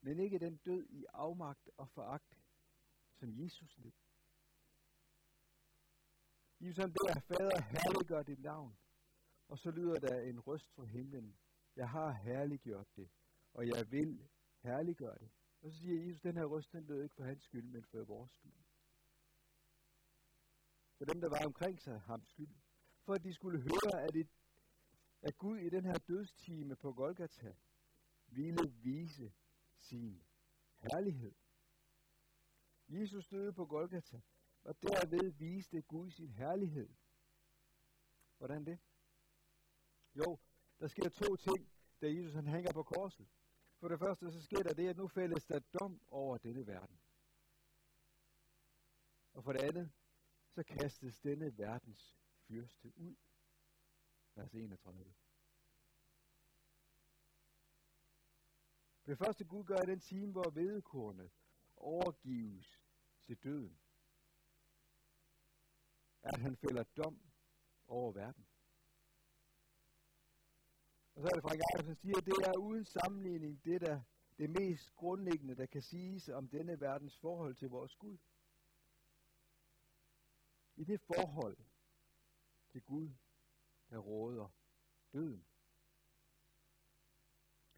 Men 0.00 0.18
ikke 0.18 0.38
den 0.38 0.56
død 0.56 0.86
i 0.90 1.04
afmagt 1.12 1.70
og 1.76 1.88
foragt, 1.88 2.38
som 3.14 3.30
Jesus 3.32 3.78
led. 3.78 3.92
Jesus 6.60 6.78
han 6.78 6.92
beder, 6.92 7.20
Fader, 7.20 7.62
herliggør 7.62 8.22
dit 8.22 8.40
navn. 8.40 8.76
Og 9.48 9.58
så 9.58 9.70
lyder 9.70 9.98
der 10.00 10.20
en 10.20 10.40
røst 10.40 10.70
fra 10.70 10.84
himlen. 10.84 11.36
Jeg 11.76 11.90
har 11.90 12.12
herliggjort 12.12 12.96
det, 12.96 13.10
og 13.52 13.66
jeg 13.66 13.90
vil 13.90 14.28
herliggøre 14.62 15.18
det. 15.18 15.30
Og 15.62 15.70
så 15.70 15.78
siger 15.78 16.04
Jesus, 16.04 16.20
den 16.20 16.36
her 16.36 16.44
røst, 16.44 16.72
den 16.72 16.84
lød 16.84 17.02
ikke 17.02 17.14
for 17.14 17.24
hans 17.24 17.42
skyld, 17.42 17.64
men 17.64 17.84
for 17.84 18.04
vores 18.04 18.30
skyld. 18.30 18.52
For 20.96 21.04
dem, 21.04 21.20
der 21.20 21.28
var 21.28 21.46
omkring 21.46 21.80
sig, 21.80 22.00
ham 22.00 22.24
skyld. 22.26 22.54
For 23.04 23.14
at 23.14 23.24
de 23.24 23.34
skulle 23.34 23.60
høre, 23.60 24.02
at, 24.02 24.14
det, 24.14 24.28
at 25.22 25.38
Gud 25.38 25.58
i 25.58 25.68
den 25.68 25.84
her 25.84 25.98
dødstime 25.98 26.76
på 26.76 26.92
Golgata 26.92 27.54
ville 28.26 28.70
vise 28.70 29.32
sin 29.78 30.24
herlighed. 30.76 31.34
Jesus 32.88 33.28
døde 33.28 33.52
på 33.52 33.66
Golgata, 33.66 34.20
og 34.64 34.82
derved 34.82 35.30
viste 35.30 35.82
Gud 35.82 36.10
sin 36.10 36.32
herlighed. 36.32 36.88
Hvordan 38.38 38.64
det? 38.64 38.78
Jo, 40.14 40.38
der 40.82 40.88
sker 40.88 41.08
to 41.08 41.36
ting, 41.36 41.70
da 42.00 42.06
Jesus 42.06 42.34
han 42.34 42.46
hænger 42.46 42.72
på 42.72 42.82
korset. 42.82 43.28
For 43.80 43.88
det 43.88 43.98
første, 43.98 44.32
så 44.32 44.42
sker 44.42 44.62
der 44.62 44.74
det, 44.74 44.88
at 44.88 44.96
nu 44.96 45.08
fældes 45.08 45.46
der 45.46 45.58
dom 45.58 46.02
over 46.10 46.38
denne 46.38 46.66
verden. 46.66 47.00
Og 49.32 49.44
for 49.44 49.52
det 49.52 49.60
andet, 49.60 49.92
så 50.54 50.62
kastes 50.62 51.20
denne 51.20 51.58
verdens 51.58 52.18
fyrste 52.46 52.98
ud. 52.98 53.16
Vers 54.34 54.54
31. 54.54 55.14
Det 59.06 59.18
første 59.18 59.44
Gud 59.44 59.64
gør 59.64 59.82
i 59.82 59.86
den 59.86 60.00
time, 60.00 60.32
hvor 60.32 60.50
vedekornet 60.50 61.32
overgives 61.76 62.80
til 63.22 63.36
døden, 63.42 63.80
at 66.22 66.40
han 66.40 66.56
fælder 66.56 66.84
dom 66.96 67.22
over 67.86 68.12
verden. 68.12 68.46
Og 71.14 71.22
så 71.22 71.28
er 71.28 71.34
det 71.34 71.42
Frank 71.42 71.60
Jacobsen 71.60 71.96
siger, 71.96 72.18
at 72.18 72.26
det 72.26 72.34
er 72.46 72.58
uden 72.58 72.84
sammenligning 72.84 73.64
det, 73.64 73.80
der, 73.80 74.02
det 74.38 74.50
mest 74.50 74.94
grundlæggende, 74.96 75.56
der 75.56 75.66
kan 75.66 75.82
siges 75.82 76.28
om 76.28 76.48
denne 76.48 76.80
verdens 76.80 77.18
forhold 77.18 77.54
til 77.54 77.68
vores 77.68 77.94
Gud. 77.94 78.18
I 80.76 80.84
det 80.84 81.00
forhold 81.00 81.56
til 82.72 82.82
Gud, 82.82 83.10
der 83.90 83.98
råder 83.98 84.48
døden. 85.12 85.46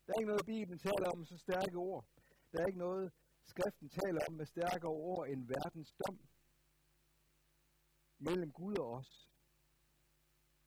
Der 0.07 0.13
er 0.13 0.19
ikke 0.21 0.27
noget, 0.27 0.47
Bibelen 0.47 0.79
taler 0.79 1.11
om 1.13 1.19
med 1.19 1.27
så 1.27 1.39
stærke 1.39 1.77
ord. 1.77 2.09
Der 2.53 2.63
er 2.63 2.67
ikke 2.67 2.79
noget, 2.79 3.13
skriften 3.45 3.89
taler 3.89 4.21
om 4.29 4.35
med 4.35 4.47
stærkere 4.47 4.91
ord 4.91 5.29
end 5.29 5.47
verdens 5.47 5.93
dom. 5.93 6.19
Mellem 8.19 8.53
Gud 8.53 8.77
og 8.79 8.93
os 8.93 9.31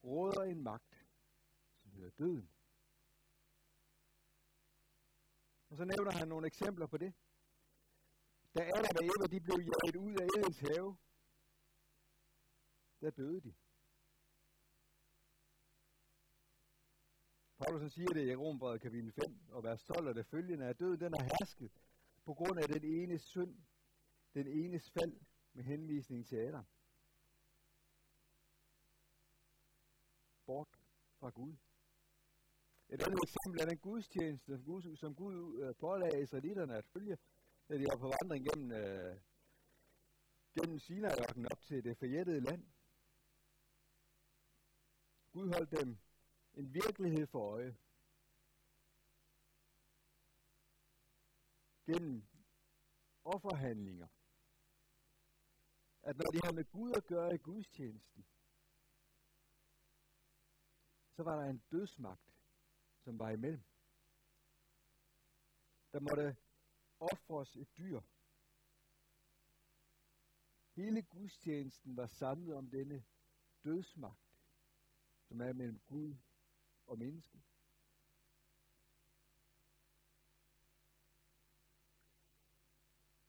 råder 0.03 0.43
en 0.43 0.63
magt, 0.63 1.07
som 1.81 1.91
hedder 1.91 2.09
døden. 2.09 2.56
Og 5.69 5.77
så 5.77 5.85
nævner 5.85 6.11
han 6.11 6.27
nogle 6.27 6.47
eksempler 6.47 6.87
på 6.87 6.97
det. 6.97 7.13
Da 8.55 8.61
Adam 8.63 8.95
og 8.99 9.05
Eva 9.05 9.25
de 9.31 9.39
blev 9.41 9.59
jaget 9.59 9.95
ud 9.95 10.13
af 10.21 10.25
Edens 10.37 10.59
have, 10.59 10.97
der 13.01 13.09
døde 13.09 13.41
de. 13.41 13.53
Paulus 17.57 17.93
siger 17.93 18.13
det 18.13 18.27
i 18.27 18.35
Rombrevet 18.35 18.81
kapitel 18.81 19.11
5 19.11 19.49
og 19.49 19.63
vers 19.63 19.83
12, 19.83 20.07
og 20.07 20.15
det 20.15 20.25
følgende 20.25 20.65
er, 20.65 20.69
at 20.69 20.79
døden 20.79 20.99
den 20.99 21.13
er 21.13 21.23
hersket 21.23 21.71
på 22.25 22.33
grund 22.33 22.59
af 22.59 22.67
den 22.67 22.83
ene 22.83 23.19
synd, 23.19 23.55
den 24.33 24.47
enes 24.47 24.91
fald 24.91 25.19
med 25.53 25.63
henvisning 25.63 26.27
til 26.27 26.35
Adam. 26.35 26.65
Bort 30.45 30.79
fra 31.19 31.29
Gud. 31.29 31.55
Et 32.89 33.01
andet 33.03 33.19
eksempel 33.23 33.61
er 33.61 33.65
den 33.65 33.77
gudstjeneste, 33.77 34.51
som 34.95 35.15
Gud 35.15 35.61
øh, 35.61 35.75
pålagde 35.75 36.21
israelitterne 36.21 36.77
at 36.77 36.85
følge, 36.85 37.17
da 37.69 37.77
de 37.77 37.85
var 37.85 37.97
på 37.97 38.13
vandring 38.21 38.49
gennem, 38.49 38.71
øh, 38.71 39.19
gennem 40.53 40.79
Sinai-ørkenen 40.79 41.51
op 41.51 41.61
til 41.61 41.83
det 41.83 41.97
forjættede 41.97 42.39
land. 42.39 42.63
Gud 45.31 45.47
holdt 45.47 45.71
dem 45.71 45.97
en 46.53 46.73
virkelighed 46.73 47.27
for 47.27 47.51
øje. 47.53 47.77
Gennem 51.85 52.23
offerhandlinger. 53.23 54.07
At 56.01 56.17
når 56.17 56.31
de 56.31 56.39
har 56.43 56.51
med 56.51 56.65
Gud 56.71 56.91
at 56.91 57.05
gøre 57.05 57.35
i 57.35 57.37
gudstjenesten, 57.37 58.25
så 61.15 61.23
var 61.23 61.41
der 61.41 61.49
en 61.49 61.61
dødsmagt, 61.71 62.26
som 63.07 63.19
var 63.19 63.29
imellem. 63.29 63.63
Der 65.91 65.99
måtte 65.99 66.37
ofres 66.99 67.55
et 67.55 67.77
dyr. 67.77 68.01
Hele 70.75 71.01
gudstjenesten 71.01 71.97
var 71.97 72.07
samlet 72.07 72.55
om 72.55 72.69
denne 72.69 73.03
dødsmagt, 73.63 74.33
som 75.27 75.41
er 75.41 75.53
mellem 75.53 75.79
Gud 75.87 76.15
og 76.87 76.97
menneske. 76.97 77.43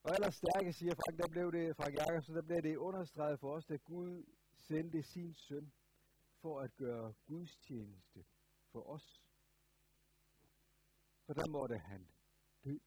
Og 0.02 0.14
ellers 0.14 0.34
stærke, 0.34 0.72
siger 0.72 0.94
Frank, 0.94 1.18
der 1.18 1.28
blev 1.28 1.52
det, 1.52 1.76
Frank 1.76 1.94
Jacobsen, 1.94 2.34
der 2.34 2.42
blev 2.42 2.62
det 2.62 2.76
understreget 2.76 3.40
for 3.40 3.54
os, 3.54 3.70
at 3.70 3.84
Gud 3.84 4.24
sendte 4.54 5.02
sin 5.02 5.34
søn 5.34 5.72
for 6.40 6.60
at 6.60 6.76
gøre 6.76 7.14
Guds 7.26 7.56
tjeneste 7.56 8.24
for 8.72 8.82
os. 8.88 9.27
For 11.28 11.34
der 11.34 11.48
måtte 11.48 11.78
han 11.78 12.08
dø. 12.64 12.78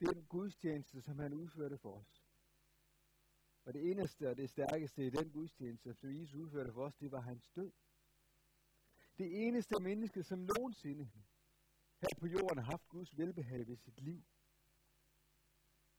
Den 0.00 0.26
gudstjeneste, 0.26 1.02
som 1.02 1.18
han 1.18 1.32
udførte 1.32 1.78
for 1.78 1.98
os. 1.98 2.24
Og 3.64 3.74
det 3.74 3.90
eneste 3.90 4.30
og 4.30 4.36
det 4.36 4.50
stærkeste 4.50 5.06
i 5.06 5.10
den 5.10 5.30
gudstjeneste, 5.30 5.94
som 5.94 6.10
Jesus 6.10 6.34
udførte 6.34 6.72
for 6.72 6.86
os, 6.86 6.94
det 6.96 7.12
var 7.12 7.20
hans 7.20 7.48
død. 7.48 7.72
Det 9.18 9.46
eneste 9.46 9.74
menneske, 9.80 10.22
som 10.22 10.38
nogensinde 10.38 11.04
her 12.00 12.08
på 12.20 12.26
jorden 12.26 12.58
har 12.58 12.70
haft 12.70 12.88
Guds 12.88 13.18
velbehag 13.18 13.66
ved 13.66 13.76
sit 13.76 14.00
liv. 14.00 14.24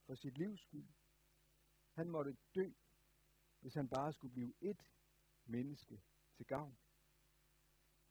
For 0.06 0.16
sit 0.16 0.38
livs 0.38 0.62
skyld. 0.62 0.97
Han 1.98 2.10
måtte 2.10 2.38
dø, 2.56 2.72
hvis 3.60 3.74
han 3.74 3.90
bare 3.90 4.14
skulle 4.14 4.34
blive 4.34 4.54
et 4.62 4.92
menneske 5.46 6.02
til 6.36 6.46
gavn. 6.46 6.78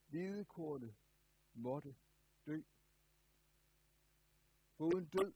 Hvedekornet 0.07 0.97
måtte 1.53 1.97
dø. 2.47 2.63
Uden 4.79 5.07
død 5.07 5.35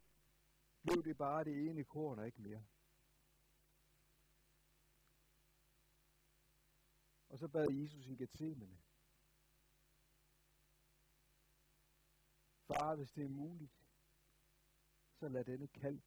blev 0.82 1.04
det 1.04 1.16
bare 1.16 1.44
det 1.44 1.68
ene 1.68 1.84
korn 1.84 2.18
og 2.18 2.26
ikke 2.26 2.42
mere. 2.42 2.64
Og 7.28 7.38
så 7.38 7.48
bad 7.48 7.70
Jesus 7.70 8.06
i 8.06 8.16
Gethsemane. 8.16 8.78
Far, 12.66 12.94
hvis 12.96 13.12
det 13.12 13.24
er 13.24 13.28
muligt, 13.28 13.72
så 15.14 15.28
lad 15.28 15.44
denne 15.44 15.66
kalk 15.66 16.04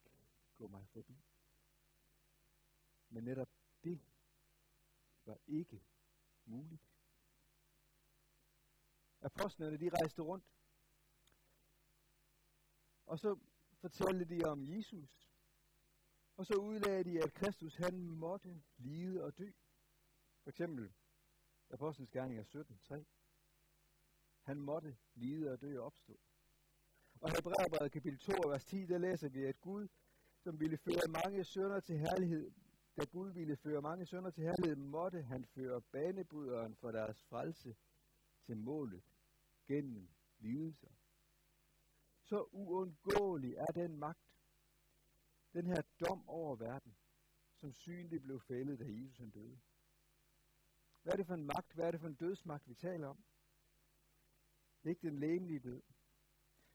gå 0.58 0.68
mig 0.68 0.88
forbi. 0.88 1.33
Men 3.14 3.24
netop 3.24 3.48
det 3.84 4.00
var 5.24 5.38
ikke 5.46 5.84
muligt. 6.44 6.82
Apostlerne, 9.20 9.76
de 9.76 9.90
rejste 9.90 10.22
rundt, 10.22 10.44
og 13.06 13.18
så 13.18 13.38
fortalte 13.80 14.24
de 14.24 14.44
om 14.44 14.64
Jesus, 14.64 15.30
og 16.36 16.46
så 16.46 16.54
udlagde 16.54 17.04
de, 17.04 17.22
at 17.22 17.34
Kristus 17.34 17.76
han 17.76 18.10
måtte 18.10 18.62
lide 18.76 19.24
og 19.24 19.38
dø. 19.38 19.50
For 20.42 20.50
eksempel 20.50 20.94
Apostlenes 21.70 22.10
Gerninger 22.10 22.44
17.3. 22.44 23.04
Han 24.42 24.60
måtte 24.60 24.96
lide 25.14 25.52
og 25.52 25.60
dø 25.60 25.78
og 25.78 25.86
opstå. 25.86 26.20
Og 27.20 27.30
Hebræerbrevet 27.30 27.92
kapitel 27.92 28.18
2, 28.18 28.32
vers 28.48 28.64
10, 28.64 28.86
der 28.86 28.98
læser 28.98 29.28
vi, 29.28 29.44
at 29.44 29.60
Gud, 29.60 29.88
som 30.38 30.60
ville 30.60 30.76
føre 30.76 31.22
mange 31.24 31.44
sønder 31.44 31.80
til 31.80 31.98
herlighed, 31.98 32.52
da 32.96 33.04
Gud 33.04 33.30
ville 33.30 33.56
føre 33.56 33.82
mange 33.82 34.06
sønder 34.06 34.30
til 34.30 34.44
herlighed, 34.44 34.76
måtte 34.76 35.22
han 35.22 35.44
føre 35.44 35.80
banebryderen 35.80 36.74
for 36.74 36.90
deres 36.90 37.22
frelse 37.22 37.76
til 38.46 38.56
målet 38.56 39.02
gennem 39.66 40.08
lidelser. 40.38 40.88
Så 42.22 42.48
uundgåelig 42.52 43.54
er 43.54 43.72
den 43.74 43.96
magt, 43.96 44.40
den 45.52 45.66
her 45.66 45.82
dom 46.00 46.28
over 46.28 46.56
verden, 46.56 46.96
som 47.60 47.72
synligt 47.72 48.22
blev 48.22 48.40
fældet, 48.40 48.78
da 48.78 48.84
Jesus 48.84 49.18
han 49.18 49.30
døde. 49.30 49.58
Hvad 51.02 51.12
er 51.12 51.16
det 51.16 51.26
for 51.26 51.34
en 51.34 51.44
magt? 51.44 51.74
Hvad 51.74 51.86
er 51.86 51.90
det 51.90 52.00
for 52.00 52.08
en 52.08 52.14
dødsmagt, 52.14 52.68
vi 52.68 52.74
taler 52.74 53.08
om? 53.08 53.16
Det 54.82 54.88
er 54.88 54.90
ikke 54.90 55.08
den 55.08 55.18
læmelige 55.18 55.60
død. 55.60 55.82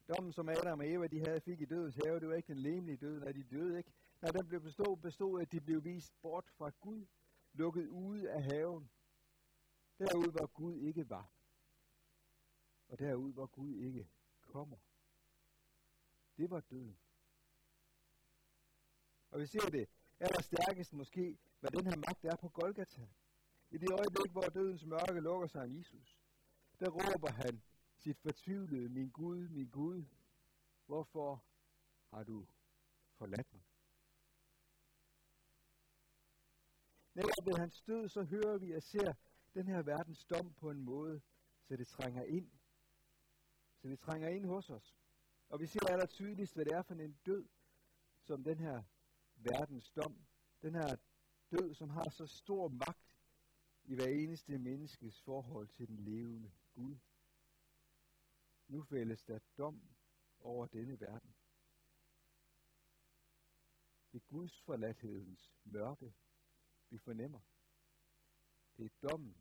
Dommen, 0.07 0.33
som 0.33 0.49
Adam 0.49 0.79
og 0.79 0.89
Eva 0.89 1.07
de 1.07 1.19
havde, 1.19 1.41
fik 1.41 1.61
i 1.61 1.65
dødens 1.65 1.95
have, 1.95 2.19
det 2.19 2.27
var 2.27 2.35
ikke 2.35 2.47
den 2.47 2.57
læmelige 2.57 2.97
død, 2.97 3.19
når 3.19 3.31
de 3.31 3.43
døde 3.43 3.77
ikke. 3.77 3.91
Når 4.21 4.31
den 4.31 4.47
blev 4.47 4.61
bestået, 4.61 5.01
bestod 5.01 5.41
at 5.41 5.51
de 5.51 5.61
blev 5.61 5.83
vist 5.83 6.21
bort 6.21 6.49
fra 6.57 6.69
Gud, 6.69 7.05
lukket 7.53 7.87
ude 7.87 8.31
af 8.31 8.43
haven. 8.43 8.89
Derude, 9.99 10.31
hvor 10.31 10.47
Gud 10.47 10.75
ikke 10.75 11.09
var. 11.09 11.31
Og 12.87 12.99
derude, 12.99 13.33
hvor 13.33 13.45
Gud 13.45 13.75
ikke 13.75 14.09
kommer. 14.41 14.77
Det 16.37 16.49
var 16.49 16.59
døden. 16.59 16.97
Og 19.31 19.39
vi 19.39 19.45
ser 19.45 19.69
det 19.69 19.89
allerstærkest 20.19 20.93
måske, 20.93 21.37
hvad 21.59 21.71
den 21.71 21.85
her 21.85 21.95
magt 21.95 22.25
er 22.25 22.35
på 22.35 22.49
Golgata. 22.49 23.07
I 23.71 23.77
det 23.77 23.91
øjeblik, 23.91 24.31
hvor 24.31 24.41
dødens 24.41 24.85
mørke 24.85 25.19
lukker 25.19 25.47
sig 25.47 25.61
om 25.63 25.77
Jesus, 25.77 26.19
der 26.79 26.89
råber 26.89 27.31
han 27.31 27.61
sit 27.97 28.17
fortvivlede, 28.17 28.89
min 28.89 29.09
Gud, 29.09 29.47
min 29.49 29.69
Gud, 29.69 30.05
hvorfor 30.85 31.43
har 32.09 32.23
du 32.23 32.47
forladt 33.13 33.53
mig? 33.53 33.58
Netop 37.19 37.29
altså, 37.29 37.43
ved 37.45 37.59
hans 37.59 37.81
død, 37.81 38.09
så 38.09 38.23
hører 38.23 38.57
vi 38.57 38.71
og 38.71 38.83
ser 38.83 39.13
den 39.53 39.67
her 39.67 39.81
verdens 39.81 40.25
dom 40.25 40.53
på 40.53 40.69
en 40.69 40.81
måde, 40.81 41.21
så 41.63 41.75
det 41.75 41.87
trænger 41.87 42.23
ind. 42.23 42.51
Så 43.81 43.87
det 43.87 43.99
trænger 43.99 44.29
ind 44.29 44.45
hos 44.45 44.69
os. 44.69 44.97
Og 45.49 45.59
vi 45.59 45.67
ser 45.67 45.79
aller 45.89 46.05
tydeligst, 46.05 46.53
hvad 46.53 46.65
det 46.65 46.73
er 46.73 46.81
for 46.81 46.93
en 46.93 47.19
død, 47.25 47.47
som 48.21 48.43
den 48.43 48.57
her 48.57 48.83
verdens 49.35 49.91
dom, 49.91 50.17
den 50.61 50.75
her 50.75 50.95
død, 51.51 51.73
som 51.73 51.89
har 51.89 52.09
så 52.09 52.27
stor 52.27 52.67
magt 52.67 53.15
i 53.83 53.95
hver 53.95 54.07
eneste 54.07 54.57
menneskes 54.57 55.21
forhold 55.21 55.67
til 55.67 55.87
den 55.87 55.99
levende 55.99 56.51
Gud. 56.73 56.97
Nu 58.67 58.83
fældes 58.83 59.23
der 59.23 59.39
dom 59.57 59.81
over 60.39 60.65
denne 60.65 60.99
verden. 60.99 61.35
Det 64.11 64.21
er 64.21 64.25
Guds 64.27 64.61
forladthedens 64.61 65.53
mørke, 65.63 66.13
vi 66.89 66.97
fornemmer. 66.97 67.39
Det 68.77 68.85
er 68.85 69.09
dommen 69.09 69.37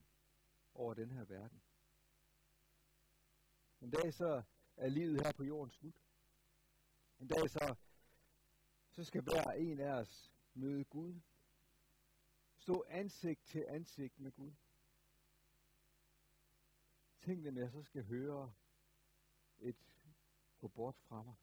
over 0.75 0.95
den 0.95 1.11
her 1.11 1.25
verden. 1.25 1.63
En 3.81 3.91
dag 3.91 4.15
så 4.15 4.43
er 4.77 4.89
livet 4.89 5.27
her 5.27 5.33
på 5.33 5.45
jorden 5.45 5.71
slut. 5.71 6.03
En 7.19 7.29
dag 7.29 7.51
så, 7.51 7.75
så 8.91 9.05
skal 9.05 9.23
hver 9.23 9.53
en 9.53 9.81
af 9.81 9.93
os 9.93 10.33
møde 10.55 10.85
Gud. 10.85 11.21
Stå 12.57 12.85
ansigt 12.89 13.45
til 13.45 13.65
ansigt 13.69 14.21
med 14.21 14.33
Gud. 14.33 14.53
Tænk, 17.21 17.45
når 17.45 17.61
jeg 17.61 17.71
så 17.71 17.83
skal 17.83 18.05
høre 18.05 18.53
et 19.59 19.77
gå 20.59 20.69
bort 20.69 20.97
fra 20.97 21.23
mig. 21.23 21.35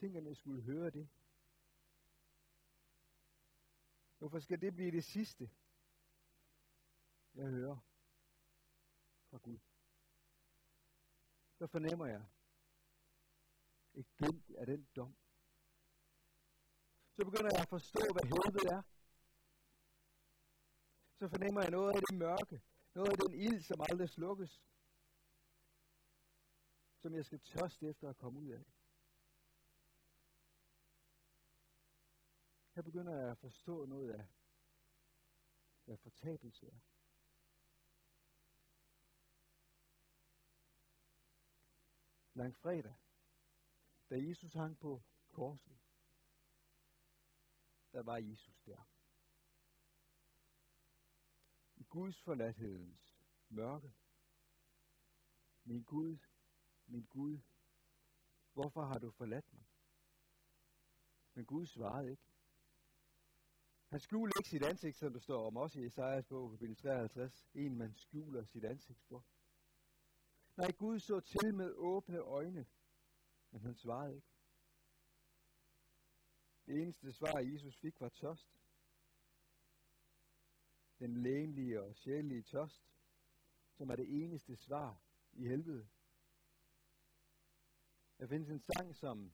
Tænk, 0.00 0.16
at 0.16 0.24
jeg 0.24 0.36
skulle 0.36 0.62
høre 0.62 0.90
det. 0.90 1.08
Hvorfor 4.18 4.40
skal 4.40 4.60
det 4.60 4.74
blive 4.74 4.90
det 4.90 5.04
sidste, 5.04 5.50
jeg 7.34 7.46
hører 7.46 7.78
fra 9.30 9.38
Gud? 9.38 9.58
Så 11.58 11.66
fornemmer 11.66 12.06
jeg 12.06 12.26
et 13.94 14.06
glimt 14.16 14.50
af 14.50 14.66
den 14.66 14.88
dom. 14.96 15.16
Så 17.12 17.24
begynder 17.24 17.50
jeg 17.52 17.62
at 17.62 17.68
forstå, 17.68 18.00
hvad 18.12 18.24
helvede 18.24 18.68
er. 18.76 18.82
Så 21.18 21.28
fornemmer 21.28 21.60
jeg 21.60 21.70
noget 21.70 21.94
af 21.94 22.00
det 22.08 22.18
mørke, 22.18 22.62
noget 22.94 23.10
af 23.10 23.18
den 23.18 23.34
ild, 23.34 23.62
som 23.62 23.80
aldrig 23.90 24.08
slukkes, 24.08 24.62
som 27.00 27.14
jeg 27.14 27.24
skal 27.24 27.40
tørste 27.40 27.88
efter 27.88 28.08
at 28.08 28.16
komme 28.16 28.40
ud 28.40 28.48
af. 28.48 28.77
Her 32.78 32.82
begynder 32.82 33.16
jeg 33.16 33.30
at 33.30 33.38
forstå 33.38 33.86
noget 33.86 34.10
af, 34.10 34.26
hvad 35.84 35.96
fortabelse 35.96 36.66
er. 36.66 36.80
Langfredag, 42.34 42.94
da 44.10 44.14
Jesus 44.18 44.54
hang 44.54 44.78
på 44.78 45.02
korset, 45.28 45.78
der 47.92 48.02
var 48.02 48.16
Jesus 48.16 48.60
der. 48.66 48.88
I 51.76 51.84
Guds 51.84 52.22
forladthedens 52.22 53.18
mørke. 53.48 53.94
Min 55.64 55.82
Gud, 55.82 56.18
min 56.86 57.04
Gud, 57.04 57.40
hvorfor 58.52 58.84
har 58.84 58.98
du 58.98 59.10
forladt 59.10 59.52
mig? 59.52 59.66
Men 61.34 61.46
Gud 61.46 61.66
svarede 61.66 62.10
ikke. 62.10 62.27
Han 63.88 64.00
skjuler 64.00 64.32
ikke 64.38 64.48
sit 64.48 64.62
ansigt, 64.62 64.96
som 64.96 65.12
der 65.12 65.20
står 65.20 65.46
om 65.46 65.56
også 65.56 65.80
i 65.80 65.86
Esajas 65.86 66.26
bog, 66.26 66.50
kapitel 66.50 66.76
53. 66.76 67.46
En, 67.54 67.76
man 67.76 67.94
skjuler 67.94 68.44
sit 68.44 68.64
ansigt 68.64 69.02
for. 69.02 69.24
Nej, 70.56 70.72
Gud 70.72 70.98
så 70.98 71.20
til 71.20 71.54
med 71.54 71.72
åbne 71.74 72.18
øjne, 72.18 72.66
men 73.50 73.60
han 73.60 73.74
svarede 73.74 74.16
ikke. 74.16 74.28
Det 76.66 76.82
eneste 76.82 77.12
svar, 77.12 77.38
Jesus 77.38 77.76
fik, 77.76 78.00
var 78.00 78.08
tørst. 78.08 78.60
Den 80.98 81.22
læmelige 81.22 81.82
og 81.82 81.94
sjælelige 81.94 82.42
tørst, 82.42 82.90
som 83.72 83.90
er 83.90 83.96
det 83.96 84.22
eneste 84.22 84.56
svar 84.56 85.00
i 85.32 85.46
helvede. 85.46 85.88
Der 88.18 88.26
findes 88.26 88.50
en 88.50 88.60
sang, 88.60 88.96
som 88.96 89.32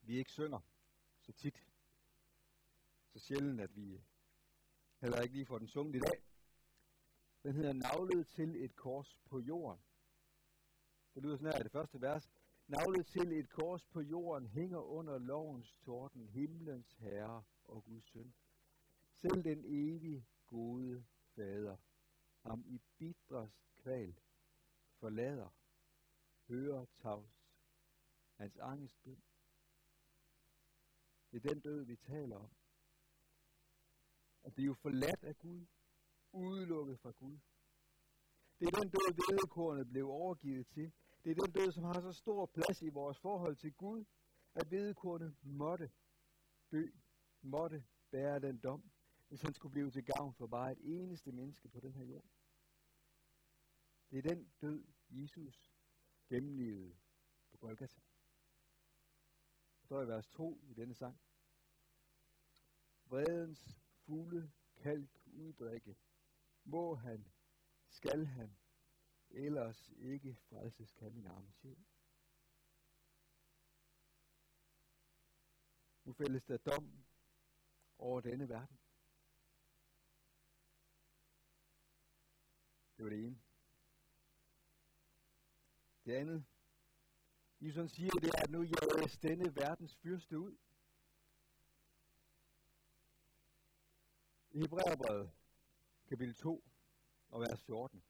vi 0.00 0.18
ikke 0.18 0.30
synger 0.30 0.60
så 1.20 1.32
tit 1.32 1.69
så 3.12 3.18
sjældent, 3.18 3.60
at 3.60 3.76
vi 3.76 4.00
heller 5.00 5.20
ikke 5.20 5.34
lige 5.34 5.46
får 5.46 5.58
den 5.58 5.68
sunget 5.68 5.94
i 5.94 5.98
dag. 5.98 6.22
Den 7.42 7.54
hedder 7.54 7.72
Navlet 7.72 8.26
til 8.26 8.64
et 8.64 8.76
kors 8.76 9.18
på 9.24 9.40
jorden. 9.40 9.82
Det 11.14 11.22
lyder 11.22 11.36
sådan 11.36 11.52
her 11.52 11.60
i 11.60 11.62
det 11.62 11.72
første 11.72 12.00
vers. 12.00 12.30
Navlet 12.66 13.06
til 13.06 13.32
et 13.32 13.50
kors 13.50 13.84
på 13.84 14.00
jorden 14.00 14.48
hænger 14.48 14.78
under 14.78 15.18
lovens 15.18 15.74
torden, 15.84 16.28
himlens 16.28 16.94
herre 16.94 17.42
og 17.64 17.84
Guds 17.84 18.04
søn. 18.04 18.34
Selv 19.14 19.44
den 19.44 19.64
evige 19.64 20.26
gode 20.46 21.04
fader, 21.34 21.76
ham 22.42 22.64
i 22.66 22.80
bitrest 22.98 23.74
kval, 23.74 24.14
forlader, 24.98 25.48
hører 26.48 26.86
tavs, 26.96 27.50
hans 28.36 28.58
angstbøn. 28.58 29.22
Det 31.30 31.44
er 31.44 31.48
den 31.48 31.60
død, 31.60 31.84
vi 31.84 31.96
taler 31.96 32.36
om 32.36 32.50
at 34.42 34.54
blive 34.54 34.70
er 34.70 34.74
forladt 34.74 35.24
af 35.24 35.38
Gud, 35.38 35.66
udelukket 36.32 37.00
fra 37.00 37.10
Gud. 37.10 37.38
Det 38.58 38.66
er 38.66 38.80
den 38.80 38.90
død, 38.90 39.14
vedekornet 39.14 39.88
blev 39.88 40.08
overgivet 40.08 40.66
til. 40.66 40.92
Det 41.24 41.30
er 41.30 41.34
den 41.34 41.52
død, 41.52 41.72
som 41.72 41.84
har 41.84 42.00
så 42.00 42.12
stor 42.12 42.46
plads 42.46 42.82
i 42.82 42.88
vores 42.88 43.18
forhold 43.18 43.56
til 43.56 43.72
Gud, 43.72 44.04
at 44.54 44.70
vedekornet 44.70 45.36
måtte 45.42 45.90
dø, 46.72 46.86
måtte 47.42 47.84
bære 48.10 48.40
den 48.40 48.58
dom, 48.58 48.90
hvis 49.28 49.40
han 49.40 49.54
skulle 49.54 49.72
blive 49.72 49.90
til 49.90 50.04
gavn 50.04 50.34
for 50.34 50.46
bare 50.46 50.72
et 50.72 50.78
eneste 50.82 51.32
menneske 51.32 51.68
på 51.68 51.80
den 51.80 51.94
her 51.94 52.04
jord. 52.04 52.30
Det 54.10 54.18
er 54.18 54.22
den 54.22 54.52
død, 54.60 54.84
Jesus 55.10 55.72
gennemlevede 56.28 56.96
på 57.50 57.56
Golgata. 57.56 58.00
Det 59.78 59.84
står 59.84 60.02
i 60.02 60.08
vers 60.08 60.28
2 60.28 60.60
i 60.62 60.74
denne 60.74 60.94
sang. 60.94 61.20
Vredens 63.04 63.79
fugle 64.10 64.52
kalk 64.76 65.10
uddrikke, 65.26 65.96
må 66.64 66.94
han, 66.94 67.32
skal 67.88 68.26
han, 68.26 68.56
ellers 69.30 69.88
ikke 69.96 70.36
frelses 70.48 70.92
kan 70.92 71.12
min 71.12 71.26
arme 71.26 71.52
sjæl. 71.52 71.86
Nu 76.04 76.12
fældes 76.12 76.44
der 76.44 76.56
dom 76.56 77.04
over 77.98 78.20
denne 78.20 78.48
verden. 78.48 78.78
Det 82.96 83.04
var 83.04 83.10
det 83.10 83.26
ene. 83.26 83.40
Det 86.04 86.12
andet, 86.12 86.44
Jesus 87.60 87.90
siger, 87.90 88.10
det 88.10 88.28
er, 88.28 88.42
at 88.42 88.50
nu 88.50 88.62
jages 88.62 89.18
denne 89.18 89.56
verdens 89.56 89.96
fyrste 89.96 90.38
ud. 90.38 90.56
I 94.52 94.58
Hebræerbrevet, 94.58 95.30
kapitel 96.08 96.34
2 96.34 96.64
og 97.28 97.40
vers 97.40 97.64
14, 97.64 98.02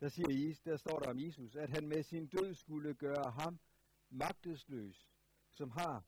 der, 0.00 0.08
siger 0.08 0.30
Jesus, 0.30 0.60
der 0.60 0.76
står 0.76 0.98
der 0.98 1.10
om 1.10 1.18
Jesus, 1.18 1.56
at 1.56 1.70
han 1.70 1.88
med 1.88 2.02
sin 2.02 2.26
død 2.26 2.54
skulle 2.54 2.94
gøre 2.94 3.30
ham 3.30 3.58
magtesløs, 4.10 5.10
som 5.50 5.70
har 5.70 6.04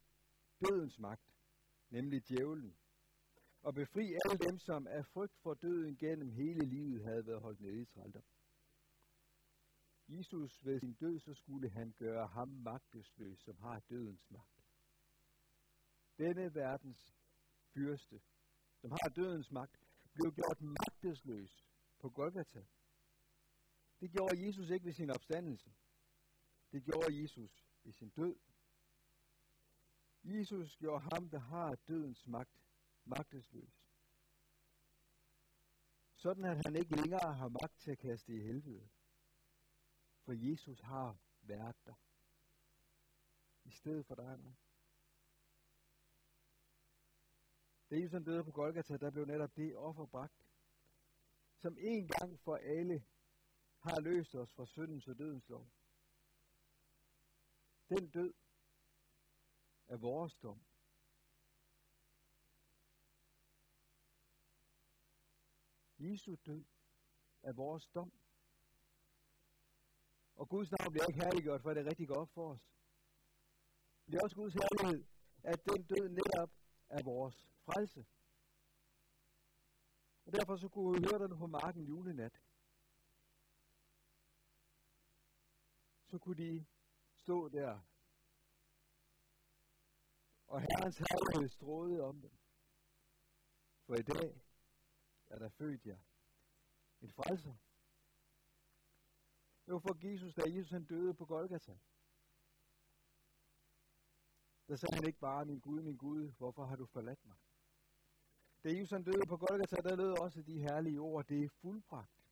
dødens 0.60 0.98
magt, 0.98 1.34
nemlig 1.90 2.28
djævlen, 2.28 2.76
og 3.62 3.74
befri 3.74 4.14
alle 4.24 4.38
dem, 4.38 4.58
som 4.58 4.86
af 4.86 5.06
frygt 5.06 5.38
for 5.38 5.54
døden 5.54 5.96
gennem 5.96 6.30
hele 6.30 6.64
livet 6.66 7.04
havde 7.04 7.26
været 7.26 7.40
holdt 7.40 7.60
nede 7.60 7.82
i 7.82 7.84
trældom. 7.84 8.24
Jesus 10.08 10.64
ved 10.64 10.80
sin 10.80 10.94
død, 10.94 11.18
så 11.18 11.34
skulle 11.34 11.70
han 11.70 11.92
gøre 11.92 12.26
ham 12.26 12.48
magtesløs, 12.48 13.38
som 13.38 13.58
har 13.58 13.80
dødens 13.80 14.30
magt. 14.30 14.64
Denne 16.18 16.54
verdens 16.54 17.14
fyrste, 17.72 18.20
som 18.84 18.90
har 18.90 19.08
dødens 19.08 19.50
magt, 19.50 19.80
blev 20.14 20.32
gjort 20.34 20.60
magtesløs 20.60 21.64
på 21.98 22.10
Golgata. 22.10 22.64
Det 24.00 24.10
gjorde 24.10 24.46
Jesus 24.46 24.70
ikke 24.70 24.84
ved 24.84 24.92
sin 24.92 25.10
opstandelse. 25.10 25.74
Det 26.72 26.84
gjorde 26.84 27.22
Jesus 27.22 27.66
ved 27.84 27.92
sin 27.92 28.08
død. 28.08 28.36
Jesus 30.24 30.76
gjorde 30.76 31.08
ham, 31.12 31.30
der 31.30 31.38
har 31.38 31.74
dødens 31.74 32.26
magt, 32.26 32.60
magtesløs. 33.04 33.86
Sådan 36.14 36.44
at 36.44 36.66
han 36.66 36.76
ikke 36.76 36.96
længere 36.96 37.34
har 37.34 37.48
magt 37.48 37.78
til 37.78 37.90
at 37.90 37.98
kaste 37.98 38.32
i 38.32 38.40
helvede. 38.40 38.88
For 40.24 40.32
Jesus 40.32 40.80
har 40.80 41.16
været 41.42 41.76
der. 41.86 41.94
I 43.64 43.70
stedet 43.70 44.06
for 44.06 44.14
dig 44.14 44.32
og 44.32 44.40
mig. 44.40 44.54
Da 47.94 47.98
Jesus 48.00 48.24
døde 48.24 48.44
på 48.44 48.50
Golgata, 48.50 48.96
der 48.96 49.10
blev 49.10 49.26
netop 49.26 49.56
det 49.56 49.76
offer 49.76 50.06
bragt, 50.06 50.46
som 51.56 51.76
en 51.78 52.08
gang 52.08 52.40
for 52.40 52.56
alle 52.56 53.04
har 53.78 54.00
løst 54.00 54.34
os 54.34 54.52
fra 54.52 54.66
syndens 54.66 55.08
og 55.08 55.18
dødens 55.18 55.48
lov. 55.48 55.66
Den 57.88 58.10
død 58.10 58.34
er 59.88 59.96
vores 59.96 60.34
dom. 60.34 60.60
Jesu 65.98 66.36
død 66.46 66.64
er 67.42 67.52
vores 67.52 67.86
dom. 67.86 68.12
Og 70.36 70.48
Guds 70.48 70.70
navn 70.70 70.92
bliver 70.92 71.06
ikke 71.06 71.24
herliggjort, 71.24 71.62
for 71.62 71.74
det 71.74 71.86
rigtig 71.86 72.08
godt 72.08 72.30
for 72.30 72.52
os. 72.52 72.60
Det 74.06 74.14
er 74.14 74.22
også 74.22 74.36
Guds 74.36 74.54
herlighed, 74.54 75.04
at 75.42 75.64
den 75.64 75.82
død 75.82 76.08
netop 76.08 76.50
er 76.88 77.02
vores 77.02 77.53
frelse. 77.66 78.06
Og 80.24 80.32
derfor 80.32 80.56
så 80.56 80.68
kunne 80.68 81.00
vi 81.00 81.06
høre 81.10 81.28
den 81.28 81.38
på 81.38 81.46
marken 81.46 81.84
julenat. 81.84 82.42
Så 86.10 86.18
kunne 86.18 86.36
de 86.36 86.66
stå 87.14 87.48
der, 87.48 87.80
og 90.46 90.60
Herrens 90.60 90.98
herlighed 90.98 91.48
strålede 91.48 92.02
om 92.02 92.20
dem. 92.20 92.38
For 93.86 93.94
i 93.94 94.02
dag 94.02 94.42
er 95.26 95.38
der 95.38 95.48
født 95.48 95.86
jer 95.86 95.98
en 97.00 97.12
frelser. 97.12 97.56
Det 99.64 99.74
var 99.74 99.78
for 99.78 100.06
Jesus, 100.06 100.34
da 100.34 100.42
Jesus 100.46 100.70
han 100.70 100.84
døde 100.84 101.14
på 101.14 101.26
Golgata. 101.26 101.78
Der 104.68 104.76
sagde 104.76 104.94
han 104.94 105.06
ikke 105.06 105.18
bare, 105.18 105.44
min 105.44 105.60
Gud, 105.60 105.82
min 105.82 105.96
Gud, 105.96 106.32
hvorfor 106.32 106.64
har 106.64 106.76
du 106.76 106.86
forladt 106.86 107.24
mig? 107.24 107.36
Da 108.64 108.68
Jesus 108.68 108.90
han 108.90 109.04
døde 109.04 109.26
på 109.28 109.36
Golgata, 109.36 109.76
der 109.76 109.96
lød 109.96 110.18
også 110.20 110.42
de 110.42 110.58
herlige 110.58 111.00
ord, 111.00 111.26
det 111.26 111.44
er 111.44 111.48
fuldbragt. 111.48 112.30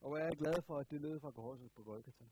Og 0.00 0.08
hvor 0.08 0.18
er 0.18 0.24
jeg 0.24 0.36
glad 0.36 0.62
for, 0.62 0.78
at 0.78 0.90
det 0.90 1.00
lød 1.00 1.20
fra 1.20 1.30
korset 1.30 1.72
på 1.72 1.82
Golgata. 1.82 2.24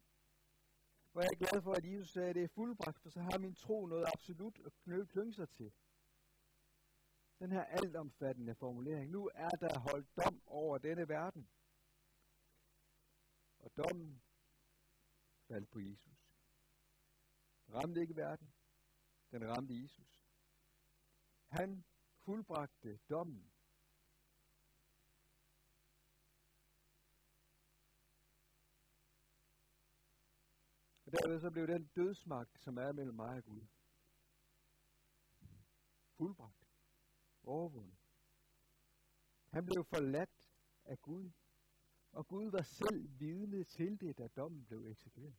Hvor 1.12 1.21
er 1.21 1.27
jeg 1.31 1.38
glad 1.38 1.62
for, 1.62 1.73
at 1.73 1.85
Jesus 1.85 2.11
sagde, 2.11 2.29
at 2.29 2.35
det 2.35 2.44
er 2.44 2.49
fuldbragt, 2.49 3.01
for 3.03 3.11
så 3.11 3.21
har 3.21 3.38
min 3.38 3.55
tro 3.55 3.87
noget 3.87 4.07
absolut 4.14 4.59
at 4.66 4.73
klynge 5.09 5.33
sig 5.33 5.49
til. 5.51 5.73
Den 7.38 7.51
her 7.51 7.64
altomfattende 7.64 8.55
formulering. 8.55 9.11
Nu 9.11 9.31
er 9.35 9.49
der 9.51 9.79
holdt 9.79 10.16
dom 10.16 10.42
over 10.47 10.79
denne 10.79 11.09
verden. 11.09 11.49
Og 13.59 13.71
dommen 13.77 14.23
faldt 15.49 15.71
på 15.71 15.81
Jesus. 15.81 16.35
Den 17.66 17.75
ramte 17.75 18.01
ikke 18.01 18.16
verden. 18.16 18.53
Den 19.31 19.49
ramte 19.49 19.83
Jesus. 19.83 20.25
Han 21.49 21.85
fuldbragte 22.24 22.98
dommen. 23.09 23.52
Og 31.09 31.12
derved 31.12 31.40
så 31.40 31.50
blev 31.50 31.66
den 31.66 31.87
dødsmagt, 31.87 32.59
som 32.59 32.78
er 32.78 32.92
mellem 32.92 33.14
mig 33.14 33.37
og 33.37 33.44
Gud, 33.44 33.66
fuldbragt, 36.16 36.66
overvundet. 37.42 37.98
Han 39.50 39.66
blev 39.66 39.85
forladt 39.85 40.50
af 40.85 41.02
Gud, 41.02 41.31
og 42.12 42.28
Gud 42.28 42.50
var 42.50 42.62
selv 42.62 43.20
vidne 43.20 43.64
til 43.64 44.00
det, 44.00 44.18
da 44.18 44.28
dommen 44.28 44.64
blev 44.64 44.87
eksekveret. 44.87 45.37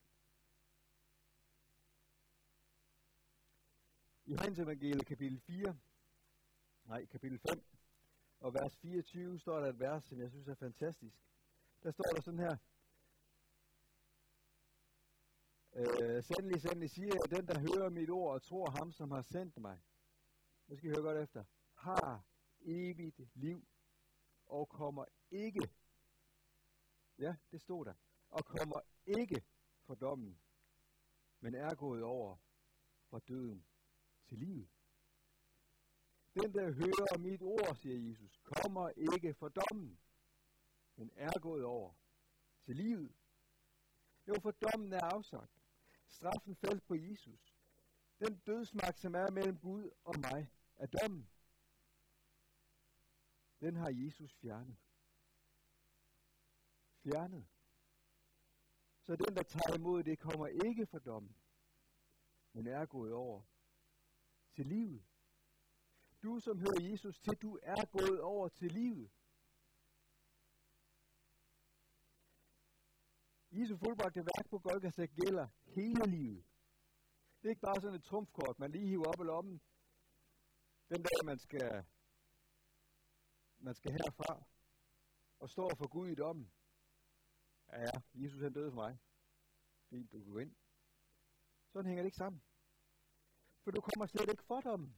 I 4.26 4.34
Hans 4.34 4.60
evangelie 4.60 5.04
kapitel 5.04 5.39
4, 5.39 5.78
nej, 6.89 7.06
kapitel 7.06 7.39
5, 7.39 7.63
og 8.39 8.54
vers 8.54 8.78
24 8.78 9.39
står 9.39 9.60
der 9.60 9.69
et 9.69 9.80
vers, 9.80 10.04
som 10.04 10.19
jeg 10.19 10.30
synes 10.30 10.47
er 10.47 10.56
fantastisk. 10.56 11.15
Der 11.84 11.91
står 11.91 12.04
der 12.15 12.21
sådan 12.21 12.39
her, 12.39 12.58
Øh, 15.73 16.23
sandelig, 16.23 16.62
sandelig 16.62 16.89
siger 16.89 17.08
jeg, 17.08 17.38
den 17.38 17.47
der 17.47 17.60
hører 17.60 17.89
mit 17.89 18.10
ord 18.10 18.34
og 18.34 18.43
tror 18.43 18.69
ham, 18.69 18.91
som 18.91 19.12
har 19.12 19.21
sendt 19.21 19.58
mig, 19.58 19.82
nu 20.67 20.75
skal 20.78 20.89
I 20.89 20.93
høre 20.93 21.02
godt 21.02 21.17
efter, 21.17 21.43
har 21.73 22.25
evigt 22.62 23.19
liv 23.34 23.67
og 24.45 24.69
kommer 24.69 25.06
ikke, 25.32 25.69
ja, 27.19 27.36
det 27.52 27.62
stod 27.62 27.86
der, 27.86 27.93
og 28.30 28.45
kommer 28.45 28.80
ikke 29.06 29.43
for 29.86 29.95
dommen, 29.95 30.39
men 31.39 31.56
er 31.56 31.75
gået 31.75 32.04
over 32.04 32.38
fra 33.10 33.19
døden 33.19 33.65
til 34.28 34.38
livet. 34.38 34.79
Den, 36.34 36.54
der 36.54 36.72
hører 36.72 37.18
mit 37.18 37.42
ord, 37.42 37.76
siger 37.76 38.10
Jesus, 38.10 38.38
kommer 38.44 38.89
ikke 38.89 39.34
for 39.34 39.50
dommen, 39.50 40.00
men 40.96 41.12
er 41.15 41.39
gået 41.39 41.63
over 41.63 41.94
til 42.62 42.76
livet. 42.76 43.12
Jo, 44.28 44.36
for 44.42 44.52
dommen 44.52 44.94
er 44.94 45.02
afsagt. 45.04 45.52
Straffen 46.10 46.56
faldt 46.56 46.84
på 46.84 46.96
Jesus. 46.96 47.56
Den 48.20 48.38
dødsmagt, 48.38 49.00
som 49.00 49.15
er 49.15 49.32
mellem 49.32 49.58
Gud 49.58 49.89
og 50.04 50.15
mig, 50.20 50.52
er 50.76 50.86
dommen. 50.86 51.30
Den 53.62 53.76
har 53.76 53.89
Jesus 53.89 54.34
fjernet. 54.34 54.78
Fjernet. 57.04 57.48
Så 59.02 59.15
den, 59.15 59.36
der 59.36 59.44
tager 59.44 59.78
imod 59.78 60.04
det, 60.04 60.20
kommer 60.20 60.48
ikke 60.48 60.86
for 60.86 61.00
dommen, 61.00 61.36
men 62.54 62.68
er 62.68 62.86
gået 62.86 63.13
over 63.13 63.42
til 64.52 64.65
livet. 64.65 65.09
Du, 66.24 66.40
som 66.40 66.60
hører 66.60 66.82
Jesus 66.92 67.20
til, 67.20 67.34
du 67.42 67.60
er 67.64 67.86
gået 67.86 68.22
over 68.22 68.50
til 68.50 68.72
livet. 68.72 69.12
Jesu 73.52 73.78
fuldbragte 73.78 74.20
værk 74.20 74.50
på 74.50 74.60
Golgata 74.60 75.06
gælder 75.06 75.48
hele 75.66 76.06
livet. 76.06 76.46
Det 77.40 77.46
er 77.46 77.50
ikke 77.50 77.62
bare 77.62 77.82
sådan 77.82 77.96
et 77.96 78.04
trumfkort, 78.04 78.60
man 78.60 78.72
lige 78.72 78.88
hiver 78.88 79.08
op 79.08 79.22
i 79.22 79.24
lommen, 79.24 79.62
den 80.90 81.04
dag 81.04 81.26
man 81.26 81.40
skal, 81.40 81.86
man 83.58 83.76
skal 83.76 83.92
herfra 83.92 84.44
og 85.40 85.50
står 85.50 85.76
for 85.76 85.88
Gud 85.88 86.08
i 86.08 86.16
dommen. 86.16 86.52
Ja, 87.72 87.82
ja, 87.82 88.02
Jesus 88.14 88.42
han 88.42 88.54
døde 88.54 88.72
for 88.72 88.76
mig. 88.76 89.00
Fint, 89.90 90.12
du 90.12 90.18
kan 90.18 90.32
gå 90.32 90.38
ind. 90.38 90.56
Sådan 91.72 91.86
hænger 91.86 92.04
det 92.04 92.08
ikke 92.08 92.18
sammen. 92.18 92.42
For 93.64 93.72
du 93.72 93.82
kommer 93.82 94.06
slet 94.06 94.30
ikke 94.30 94.44
for 94.44 94.62
dommen. 94.62 94.96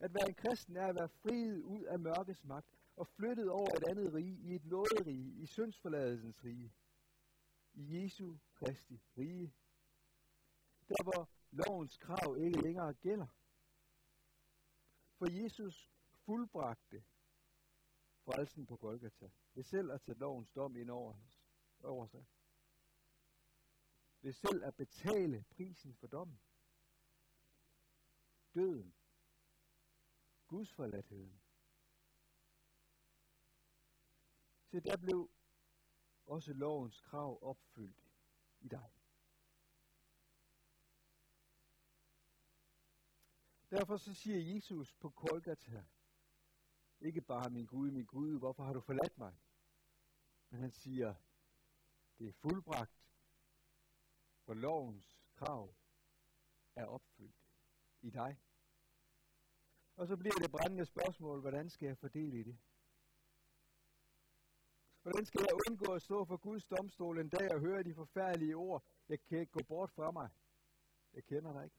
At 0.00 0.14
være 0.14 0.28
en 0.28 0.34
kristen 0.34 0.76
er 0.76 0.86
at 0.86 0.94
være 0.94 1.08
friet 1.08 1.62
ud 1.62 1.82
af 1.82 1.98
mørkets 1.98 2.44
magt 2.44 2.78
og 2.96 3.06
flyttet 3.06 3.50
over 3.50 3.76
et 3.76 3.84
andet 3.90 4.14
rige, 4.14 4.38
i 4.38 4.54
et 4.54 4.64
nåderige, 4.64 5.42
i 5.42 5.46
syndsforladelsens 5.46 6.44
rige. 6.44 6.72
I 7.74 8.02
Jesu 8.02 8.36
Kristi 8.54 9.00
rige. 9.18 9.54
Der 10.88 11.02
hvor 11.02 11.28
lovens 11.50 11.96
krav 11.96 12.36
ikke 12.36 12.62
længere 12.62 12.94
gælder. 12.94 13.26
For 15.18 15.42
Jesus 15.42 15.90
fuldbragte 16.24 17.04
frelsen 18.24 18.66
på 18.66 18.76
Golgata 18.76 19.30
ved 19.54 19.64
selv 19.64 19.90
at 19.92 20.02
tage 20.02 20.18
lovens 20.18 20.50
dom 20.50 20.76
ind 20.76 20.90
over, 20.90 21.14
over 21.82 22.06
sig. 22.06 22.24
Ved 24.22 24.32
selv 24.32 24.64
at 24.64 24.74
betale 24.74 25.44
prisen 25.50 25.94
for 25.94 26.06
dommen. 26.06 26.40
Døden. 28.54 28.94
Guds 30.46 30.72
forladtheden. 30.72 31.40
Så 34.70 34.80
der 34.80 34.96
blev 34.96 35.30
også 36.26 36.52
lovens 36.52 37.00
krav 37.00 37.38
opfyldt 37.42 38.10
i 38.60 38.68
dig. 38.68 38.90
Derfor 43.70 43.96
så 43.96 44.14
siger 44.14 44.54
Jesus 44.54 44.94
på 44.94 45.10
Golgata, 45.10 45.84
ikke 47.00 47.20
bare 47.20 47.50
min 47.50 47.66
Gud, 47.66 47.90
min 47.90 48.06
Gud, 48.06 48.38
hvorfor 48.38 48.64
har 48.64 48.72
du 48.72 48.80
forladt 48.80 49.18
mig? 49.18 49.34
Men 50.50 50.60
han 50.60 50.70
siger, 50.72 51.14
det 52.18 52.28
er 52.28 52.32
fuldbragt, 52.32 53.04
for 54.44 54.54
lovens 54.54 55.24
krav 55.34 55.76
er 56.74 56.86
opfyldt 56.86 57.46
i 58.00 58.10
dig. 58.10 58.43
Og 59.96 60.06
så 60.06 60.16
bliver 60.16 60.34
det 60.34 60.50
brændende 60.50 60.84
spørgsmål, 60.84 61.40
hvordan 61.40 61.70
skal 61.70 61.86
jeg 61.86 61.98
fordele 61.98 62.40
i 62.40 62.42
det? 62.42 62.58
Hvordan 65.02 65.26
skal 65.26 65.40
jeg 65.40 65.58
undgå 65.68 65.92
at 65.92 66.02
stå 66.02 66.24
for 66.24 66.36
Guds 66.36 66.64
domstol 66.64 67.18
en 67.18 67.28
dag 67.28 67.54
og 67.54 67.60
høre 67.60 67.82
de 67.82 67.94
forfærdelige 67.94 68.56
ord? 68.56 68.84
Jeg 69.08 69.22
kan 69.24 69.38
ikke 69.38 69.52
gå 69.52 69.62
bort 69.68 69.90
fra 69.90 70.10
mig. 70.10 70.28
Jeg 71.12 71.24
kender 71.24 71.52
dig 71.52 71.64
ikke. 71.64 71.76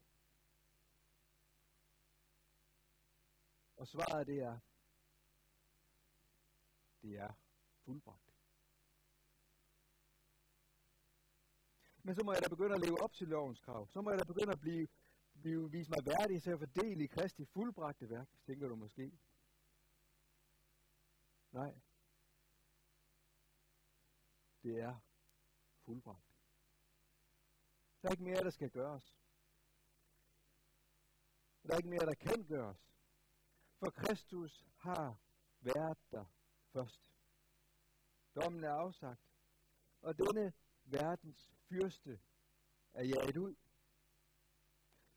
Og 3.76 3.88
svaret 3.88 4.26
det 4.26 4.38
er, 4.38 4.58
det 7.02 7.18
er 7.18 7.32
fuldbragt. 7.84 8.32
Men 12.02 12.14
så 12.14 12.24
må 12.24 12.32
jeg 12.32 12.42
da 12.42 12.48
begynde 12.48 12.74
at 12.74 12.80
leve 12.80 13.02
op 13.02 13.12
til 13.12 13.28
lovens 13.28 13.60
krav. 13.60 13.88
Så 13.88 14.02
må 14.02 14.10
jeg 14.10 14.18
da 14.18 14.24
begynde 14.24 14.52
at 14.52 14.60
blive, 14.60 14.88
blive 15.40 15.70
vise 15.70 15.90
mig 15.90 16.06
værdig 16.06 16.42
til 16.42 16.50
at 16.50 16.58
fordele 16.58 17.04
i 17.04 17.06
Kristi 17.06 17.44
fuldbragte 17.44 18.10
værk, 18.10 18.28
tænker 18.46 18.68
du 18.68 18.76
måske. 18.76 19.12
Nej. 21.52 21.74
Det 24.62 24.80
er 24.80 24.96
fuldbragt. 25.84 26.26
Der 28.02 28.08
er 28.08 28.12
ikke 28.12 28.24
mere, 28.24 28.44
der 28.44 28.50
skal 28.50 28.70
gøres. 28.70 29.16
Der 31.62 31.72
er 31.72 31.76
ikke 31.76 31.88
mere, 31.88 32.06
der 32.06 32.14
kan 32.14 32.44
gøres. 32.44 32.92
For 33.78 33.90
Kristus 33.90 34.66
har 34.76 35.16
været 35.60 35.98
der 36.10 36.24
først. 36.72 37.12
Dommen 38.34 38.64
er 38.64 38.72
afsagt, 38.72 39.32
og 40.02 40.18
denne 40.18 40.52
verdens 40.84 41.52
fyrste 41.68 42.20
er 42.92 43.04
jaget 43.04 43.36
ud. 43.36 43.54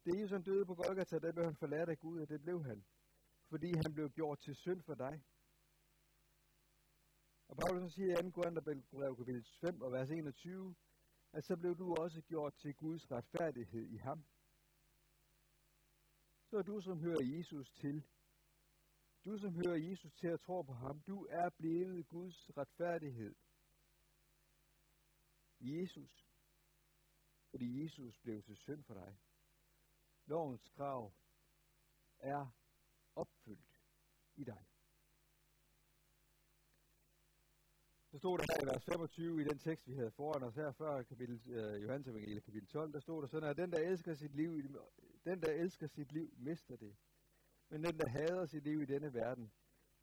Det 0.05 0.21
er 0.21 0.27
som 0.27 0.43
døde 0.43 0.65
på 0.65 0.75
Golgata, 0.75 1.19
der 1.19 1.31
blev 1.31 1.45
han 1.45 1.55
forladt 1.55 1.89
af 1.89 1.99
Gud, 1.99 2.21
og 2.21 2.29
det 2.29 2.41
blev 2.41 2.63
han, 2.63 2.85
fordi 3.47 3.73
han 3.73 3.93
blev 3.93 4.09
gjort 4.09 4.39
til 4.39 4.55
synd 4.55 4.81
for 4.81 4.95
dig. 4.95 5.23
Og 7.47 7.57
Paulus 7.57 7.93
siger 7.93 8.19
i 8.19 8.23
2. 8.23 8.31
Korintherbrev 8.31 9.15
kapitel 9.17 9.45
5 9.61 9.81
og 9.81 9.91
vers 9.91 10.09
21, 10.09 10.75
at 11.33 11.45
så 11.45 11.57
blev 11.57 11.77
du 11.77 11.95
også 11.95 12.21
gjort 12.21 12.53
til 12.55 12.75
Guds 12.75 13.11
retfærdighed 13.11 13.87
i 13.87 13.97
ham. 13.97 14.25
Så 16.49 16.57
er 16.57 16.61
du, 16.61 16.81
som 16.81 16.99
hører 16.99 17.23
Jesus 17.23 17.71
til, 17.71 18.03
du, 19.25 19.37
som 19.37 19.53
hører 19.53 19.75
Jesus 19.75 20.13
til 20.13 20.27
at 20.27 20.41
tro 20.41 20.61
på 20.61 20.73
ham, 20.73 21.01
du 21.01 21.27
er 21.29 21.49
blevet 21.49 22.07
Guds 22.07 22.57
retfærdighed. 22.57 23.35
Jesus. 25.59 26.25
Fordi 27.49 27.83
Jesus 27.83 28.17
blev 28.17 28.43
til 28.43 28.57
synd 28.57 28.83
for 28.83 28.93
dig. 28.93 29.17
Lovens 30.29 30.69
krav 30.69 31.11
er 32.19 32.47
opfyldt 33.15 33.81
i 34.35 34.43
dig. 34.43 34.65
Så 38.11 38.17
stod 38.17 38.37
der 38.37 38.45
her 38.49 38.63
i 38.63 38.73
vers 38.73 38.85
25 38.85 39.41
i 39.41 39.43
den 39.43 39.59
tekst, 39.59 39.87
vi 39.87 39.93
havde 39.93 40.11
foran 40.11 40.43
os 40.43 40.55
her 40.55 40.71
før, 40.71 41.03
kapitel, 41.03 41.35
uh, 41.45 41.83
Johannes 41.83 42.07
Evangeliet, 42.07 42.43
kapitel 42.43 42.67
12, 42.67 42.93
der 42.93 42.99
stod 42.99 43.21
der 43.21 43.27
sådan, 43.27 43.49
at 43.49 43.57
den, 43.57 43.71
der 43.71 43.79
elsker 43.79 44.13
sit 44.13 44.35
liv, 44.35 44.63
den, 45.25 45.41
der 45.41 45.51
elsker 45.51 45.87
sit 45.87 46.11
liv, 46.11 46.33
mister 46.37 46.75
det. 46.75 46.95
Men 47.69 47.83
den, 47.83 47.99
der 47.99 48.09
hader 48.09 48.45
sit 48.45 48.63
liv 48.63 48.81
i 48.81 48.85
denne 48.85 49.13
verden, 49.13 49.51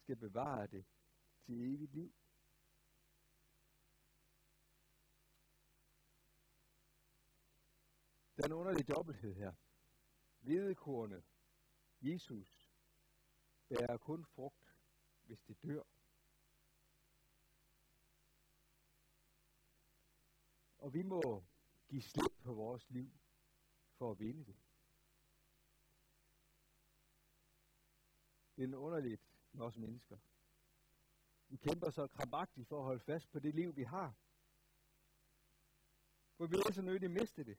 skal 0.03 0.17
bevare 0.17 0.67
det 0.67 0.85
til 1.45 1.75
evigt 1.75 1.95
liv. 1.95 2.13
Der 8.37 8.43
er 8.43 8.47
en 8.47 8.53
underlig 8.53 8.89
dobbelthed 8.89 9.35
her. 9.35 9.53
Hvedekornet, 10.47 11.25
Jesus, 12.01 12.71
bærer 13.69 13.97
kun 13.97 14.25
frugt, 14.25 14.77
hvis 15.23 15.41
det 15.41 15.63
dør. 15.63 15.83
Og 20.79 20.95
vi 20.95 21.03
må 21.03 21.45
give 21.89 22.03
slip 22.03 22.43
på 22.43 22.55
vores 22.55 22.91
liv 22.91 23.13
for 23.99 24.11
at 24.11 24.19
vinde 24.19 24.45
det. 24.45 24.57
Det 28.57 28.73
er 28.73 28.77
underligt 28.77 29.23
med 29.53 29.65
os 29.65 29.77
mennesker. 29.77 30.19
Vi 31.49 31.57
kæmper 31.57 31.91
så 31.91 32.07
krampagtigt 32.07 32.69
for 32.69 32.79
at 32.79 32.85
holde 32.85 33.01
fast 33.01 33.31
på 33.31 33.39
det 33.39 33.55
liv, 33.55 33.77
vi 33.77 33.83
har. 33.83 34.15
For 36.37 36.47
vi 36.47 36.57
er 36.57 36.73
så 36.73 36.83
nødt 36.83 37.01
til 37.01 37.07
at 37.07 37.23
miste 37.23 37.45
det. 37.45 37.59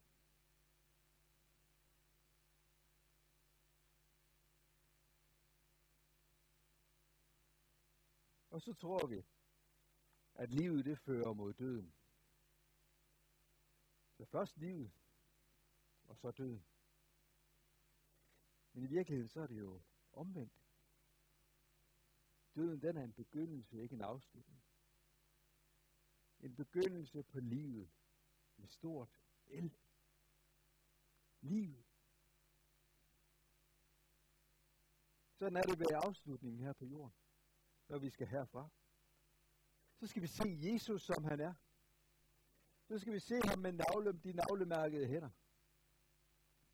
Og 8.57 8.61
så 8.61 8.73
tror 8.73 9.07
vi, 9.07 9.25
at 10.33 10.49
livet 10.49 10.85
det 10.85 10.99
fører 10.99 11.33
mod 11.33 11.53
døden. 11.53 11.93
Så 14.13 14.25
først 14.25 14.57
livet, 14.57 14.91
og 16.03 16.17
så 16.17 16.31
døden. 16.31 16.65
Men 18.73 18.83
i 18.83 18.87
virkeligheden 18.87 19.29
så 19.29 19.41
er 19.41 19.47
det 19.47 19.59
jo 19.59 19.81
omvendt. 20.13 20.63
Døden, 22.55 22.81
den 22.81 22.97
er 22.97 23.03
en 23.03 23.13
begyndelse, 23.13 23.81
ikke 23.81 23.95
en 23.95 24.01
afslutning. 24.01 24.63
En 26.39 26.55
begyndelse 26.55 27.23
på 27.23 27.39
livet 27.39 27.89
med 28.55 28.67
stort 28.67 29.19
L. 29.47 29.69
Livet. 31.41 31.85
Sådan 35.33 35.57
er 35.57 35.61
det 35.61 35.79
ved 35.79 35.87
afslutningen 35.91 36.59
her 36.59 36.73
på 36.73 36.85
jorden, 36.85 37.26
når 37.89 37.97
vi 37.97 38.09
skal 38.09 38.27
herfra. 38.27 38.69
Så 39.99 40.07
skal 40.07 40.21
vi 40.21 40.27
se 40.27 40.57
Jesus, 40.61 41.01
som 41.01 41.23
han 41.23 41.39
er. 41.39 41.53
Så 42.87 42.99
skal 42.99 43.13
vi 43.13 43.19
se 43.19 43.41
ham 43.43 43.59
med 43.59 43.71
navle, 43.71 44.19
de 44.19 44.33
navlemærkede 44.33 45.07
hænder. 45.07 45.29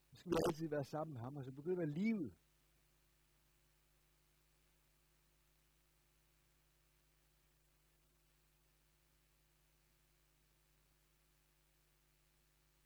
Så 0.10 0.16
skal 0.16 0.32
vi 0.32 0.38
altid 0.48 0.70
være 0.70 0.86
sammen 0.86 1.14
med 1.14 1.22
ham, 1.22 1.38
og 1.38 1.44
så 1.44 1.52
begynder 1.52 1.86
livet 1.86 2.36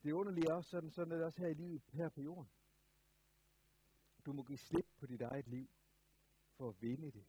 Det 0.08 0.14
underlige 0.14 0.50
er 0.50 0.54
også 0.54 0.70
sådan, 0.70 0.92
sådan 0.92 1.12
er 1.12 1.16
det 1.16 1.26
også 1.26 1.42
her 1.42 1.48
i 1.48 1.54
livet, 1.54 1.82
her 1.94 2.10
på 2.10 2.22
jorden. 2.22 2.50
Du 4.26 4.34
må 4.34 4.44
give 4.44 4.58
slip 4.58 4.88
på 4.98 5.06
dit 5.06 5.22
eget 5.22 5.48
liv, 5.48 5.70
for 6.58 6.70
at 6.70 6.82
vinde 6.82 7.12
det. 7.12 7.26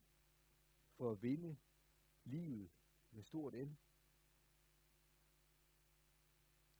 For 0.98 1.10
at 1.10 1.22
vinde 1.22 1.56
livet 2.24 2.70
med 3.10 3.22
stort 3.22 3.54
L. 3.54 3.76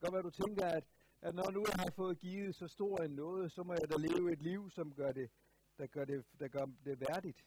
Godt 0.01 0.13
være, 0.13 0.23
du 0.23 0.31
tænker, 0.31 0.67
at, 0.67 0.85
at 1.21 1.35
når 1.35 1.51
nu 1.51 1.61
jeg 1.61 1.85
har 1.85 1.91
fået 1.91 2.19
givet 2.19 2.55
så 2.55 2.69
stor 2.69 2.99
en 2.99 3.11
noget, 3.11 3.53
så 3.53 3.63
må 3.63 3.73
jeg 3.73 3.91
da 3.91 3.97
leve 3.97 4.33
et 4.33 4.43
liv, 4.43 4.71
som 4.71 4.95
gør 4.95 5.13
det, 5.13 5.31
der 5.79 5.87
gør 5.87 6.05
det, 6.05 6.25
der 6.41 6.49
gør 6.49 6.67
det 6.85 7.01
værdigt. 7.01 7.45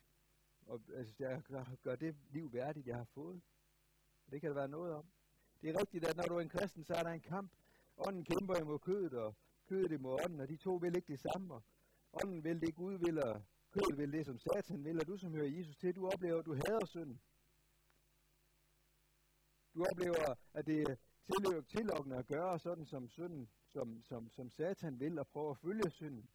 Og 0.65 0.81
altså, 0.93 1.15
jeg 1.19 1.41
gør, 1.43 1.65
gør 1.83 1.95
det 1.95 2.15
liv 2.29 2.53
værdigt, 2.53 2.87
jeg 2.87 2.97
har 2.97 3.07
fået. 3.13 3.41
Det 4.31 4.41
kan 4.41 4.49
der 4.49 4.55
være 4.55 4.67
noget 4.67 4.93
om. 4.93 5.05
Det 5.61 5.69
er 5.69 5.79
rigtigt, 5.79 6.05
at 6.05 6.17
når 6.17 6.23
du 6.23 6.35
er 6.35 6.41
en 6.41 6.49
kristen, 6.49 6.83
så 6.83 6.93
er 6.93 7.03
der 7.03 7.11
en 7.11 7.21
kamp. 7.21 7.51
Ånden 7.97 8.25
kæmper 8.25 8.55
imod 8.55 8.79
kødet, 8.79 9.13
og 9.13 9.35
kødet 9.67 9.91
imod 9.91 10.19
ånden, 10.23 10.39
og 10.39 10.49
de 10.49 10.57
to 10.57 10.75
vil 10.75 10.95
ikke 10.95 11.07
det 11.07 11.19
samme. 11.19 11.53
Og 11.53 11.63
ånden 12.11 12.43
vil 12.43 12.61
det, 12.61 12.75
Gud 12.75 12.93
vil, 12.93 13.23
og 13.23 13.41
kødet 13.71 13.97
vil 13.97 14.13
det, 14.13 14.25
som 14.25 14.37
satan 14.37 14.83
vil, 14.83 14.99
og 14.99 15.07
du 15.07 15.17
som 15.17 15.33
hører 15.33 15.47
Jesus 15.57 15.77
til, 15.77 15.95
du 15.95 16.07
oplever, 16.07 16.39
at 16.39 16.45
du 16.45 16.53
hader 16.53 16.85
synden. 16.85 17.21
Du 19.73 19.85
oplever, 19.91 20.35
at 20.53 20.65
det 20.65 20.81
er 20.81 21.61
tillokkende 21.61 22.17
at 22.17 22.27
gøre 22.27 22.59
sådan, 22.59 22.85
som, 22.85 23.07
synden, 23.09 23.49
som, 23.67 24.03
som, 24.03 24.29
som 24.29 24.49
satan 24.49 24.99
vil, 24.99 25.19
og 25.19 25.27
prøve 25.27 25.51
at 25.51 25.57
følge 25.57 25.89
synden. 25.89 26.29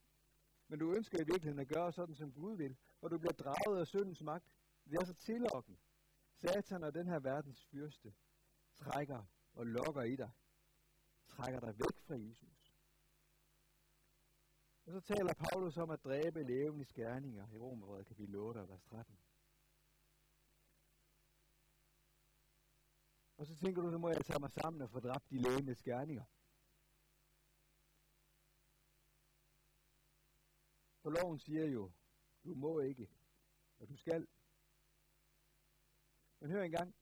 Men 0.68 0.78
du 0.78 0.94
ønsker 0.94 1.18
i 1.18 1.24
virkeligheden 1.24 1.58
at 1.58 1.68
gøre 1.68 1.92
sådan, 1.92 2.14
som 2.14 2.32
Gud 2.32 2.56
vil, 2.56 2.76
og 3.00 3.10
du 3.10 3.18
bliver 3.18 3.32
draget 3.32 3.80
af 3.80 3.86
syndens 3.86 4.22
magt. 4.22 4.52
Det 4.84 4.94
er 4.94 5.04
så 5.04 5.14
tillokkende. 5.14 5.78
Satan 6.34 6.84
og 6.84 6.94
den 6.94 7.06
her 7.06 7.18
verdens 7.18 7.64
fyrste 7.64 8.14
trækker 8.74 9.22
og 9.54 9.66
lokker 9.66 10.02
i 10.02 10.16
dig. 10.16 10.30
Trækker 11.28 11.60
dig 11.60 11.74
væk 11.78 12.02
fra 12.06 12.14
Jesus. 12.14 12.55
Og 14.86 14.92
så 14.92 15.00
taler 15.00 15.34
Paulus 15.34 15.76
om 15.76 15.90
at 15.90 16.04
dræbe 16.04 16.42
levende 16.42 16.84
skærninger 16.84 17.48
i 17.52 17.58
Romerbrevet 17.58 18.06
kapitel 18.06 18.36
8, 18.36 18.68
vers 18.68 18.82
13. 18.82 19.18
Og 23.36 23.46
så 23.46 23.56
tænker 23.56 23.82
du, 23.82 23.90
så 23.90 23.98
må 23.98 24.08
jeg 24.08 24.24
tage 24.24 24.38
mig 24.38 24.50
sammen 24.50 24.82
og 24.82 24.90
få 24.90 25.00
dræbt 25.00 25.30
de 25.30 25.38
levende 25.38 25.74
skærninger. 25.74 26.24
For 31.02 31.10
loven 31.10 31.38
siger 31.38 31.64
jo, 31.64 31.92
du 32.44 32.54
må 32.54 32.80
ikke, 32.80 33.08
og 33.78 33.88
du 33.88 33.96
skal. 33.96 34.28
Men 36.40 36.50
hør 36.50 36.62
engang. 36.62 36.94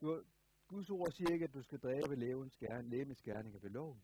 Du, 0.00 0.24
Guds 0.66 0.90
ord 0.90 1.10
siger 1.12 1.32
ikke, 1.32 1.44
at 1.44 1.54
du 1.54 1.62
skal 1.62 1.78
dræbe 1.78 2.16
levende 2.16 3.14
skærninger 3.14 3.58
ved 3.58 3.70
loven. 3.70 4.02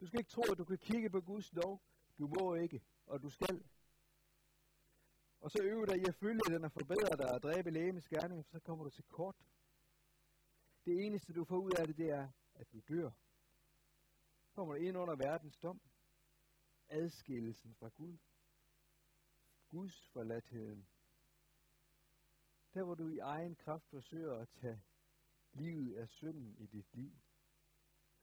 Du 0.00 0.06
skal 0.06 0.20
ikke 0.20 0.30
tro, 0.30 0.42
at 0.52 0.58
du 0.58 0.64
kan 0.64 0.78
kigge 0.78 1.10
på 1.10 1.20
Guds 1.20 1.52
lov. 1.52 1.82
Du 2.18 2.26
må 2.26 2.54
ikke, 2.54 2.82
og 3.06 3.22
du 3.22 3.30
skal. 3.30 3.64
Og 5.40 5.50
så 5.50 5.58
øve 5.62 5.86
dig 5.86 5.96
i 5.96 6.04
at 6.08 6.14
følge 6.14 6.40
den 6.48 6.64
og 6.64 6.72
forbedre 6.72 7.16
dig 7.16 7.34
og 7.34 7.42
dræbe 7.42 7.70
lægemes 7.70 8.08
gerning, 8.08 8.46
for 8.46 8.52
så 8.52 8.60
kommer 8.60 8.84
du 8.84 8.90
til 8.90 9.04
kort. 9.04 9.36
Det 10.84 11.06
eneste, 11.06 11.32
du 11.32 11.44
får 11.44 11.58
ud 11.58 11.72
af 11.78 11.86
det, 11.86 11.96
det 11.96 12.10
er, 12.10 12.28
at 12.54 12.72
du 12.72 12.80
dør. 12.88 13.10
Så 14.44 14.52
kommer 14.54 14.74
du 14.74 14.80
ind 14.80 14.96
under 14.96 15.16
verdens 15.16 15.56
dom. 15.56 15.80
Adskillelsen 16.88 17.74
fra 17.74 17.88
Gud. 17.88 18.18
Guds 19.68 20.08
forladtheden. 20.08 20.88
Der 22.74 22.84
hvor 22.84 22.94
du 22.94 23.08
i 23.08 23.18
egen 23.18 23.56
kraft 23.56 23.88
forsøger 23.88 24.34
at 24.34 24.48
tage 24.48 24.82
livet 25.52 25.96
af 25.96 26.08
synden 26.08 26.56
i 26.58 26.66
dit 26.66 26.94
liv, 26.94 27.12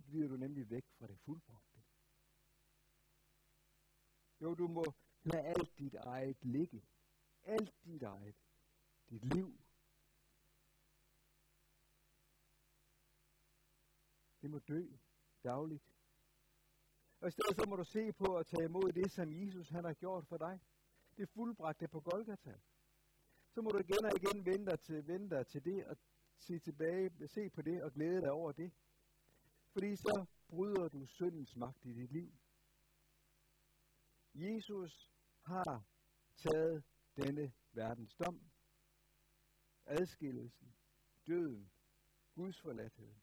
så 0.03 0.09
bliver 0.09 0.27
du 0.27 0.37
nemlig 0.37 0.69
væk 0.69 0.85
fra 0.97 1.07
det 1.07 1.19
fuldbragte. 1.19 1.81
Jo, 4.41 4.53
du 4.53 4.67
må 4.67 4.85
lade 5.23 5.43
alt 5.43 5.79
dit 5.79 5.93
eget 5.93 6.45
ligge. 6.45 6.83
Alt 7.43 7.73
dit 7.85 8.03
eget. 8.03 8.35
Dit 9.09 9.25
liv. 9.25 9.59
Det 14.41 14.49
må 14.49 14.59
dø 14.59 14.87
dagligt. 15.43 15.83
Og 17.19 17.27
i 17.27 17.31
stedet 17.31 17.55
så 17.55 17.65
må 17.69 17.75
du 17.75 17.83
se 17.83 18.13
på 18.13 18.37
at 18.37 18.45
tage 18.47 18.65
imod 18.65 18.91
det, 18.91 19.11
som 19.11 19.33
Jesus 19.33 19.69
han 19.69 19.83
har 19.83 19.93
gjort 19.93 20.27
for 20.27 20.37
dig. 20.37 20.59
Det 21.17 21.29
fuldbragte 21.29 21.87
på 21.87 21.99
Golgata. 21.99 22.59
Så 23.49 23.61
må 23.61 23.69
du 23.69 23.77
igen 23.77 24.05
og 24.05 24.11
igen 24.15 24.45
vente 24.45 24.71
dig 24.71 24.79
til, 24.79 25.07
vente 25.07 25.35
dig 25.35 25.47
til 25.47 25.65
det 25.65 25.85
og 25.85 25.97
se 26.37 26.59
tilbage, 26.59 27.27
se 27.27 27.49
på 27.49 27.61
det 27.61 27.83
og 27.83 27.93
glæde 27.93 28.21
dig 28.21 28.31
over 28.31 28.51
det. 28.51 28.71
Fordi 29.73 29.95
så 29.95 30.25
bryder 30.47 30.87
du 30.87 31.05
syndens 31.05 31.55
magt 31.55 31.85
i 31.85 31.93
dit 31.93 32.11
liv. 32.11 32.33
Jesus 34.33 35.11
har 35.41 35.83
taget 36.37 36.83
denne 37.15 37.53
verdens 37.71 38.15
dom, 38.15 38.51
adskillelsen, 39.85 40.75
døden, 41.27 41.71
Guds 42.35 42.59
forladthed. 42.61 43.15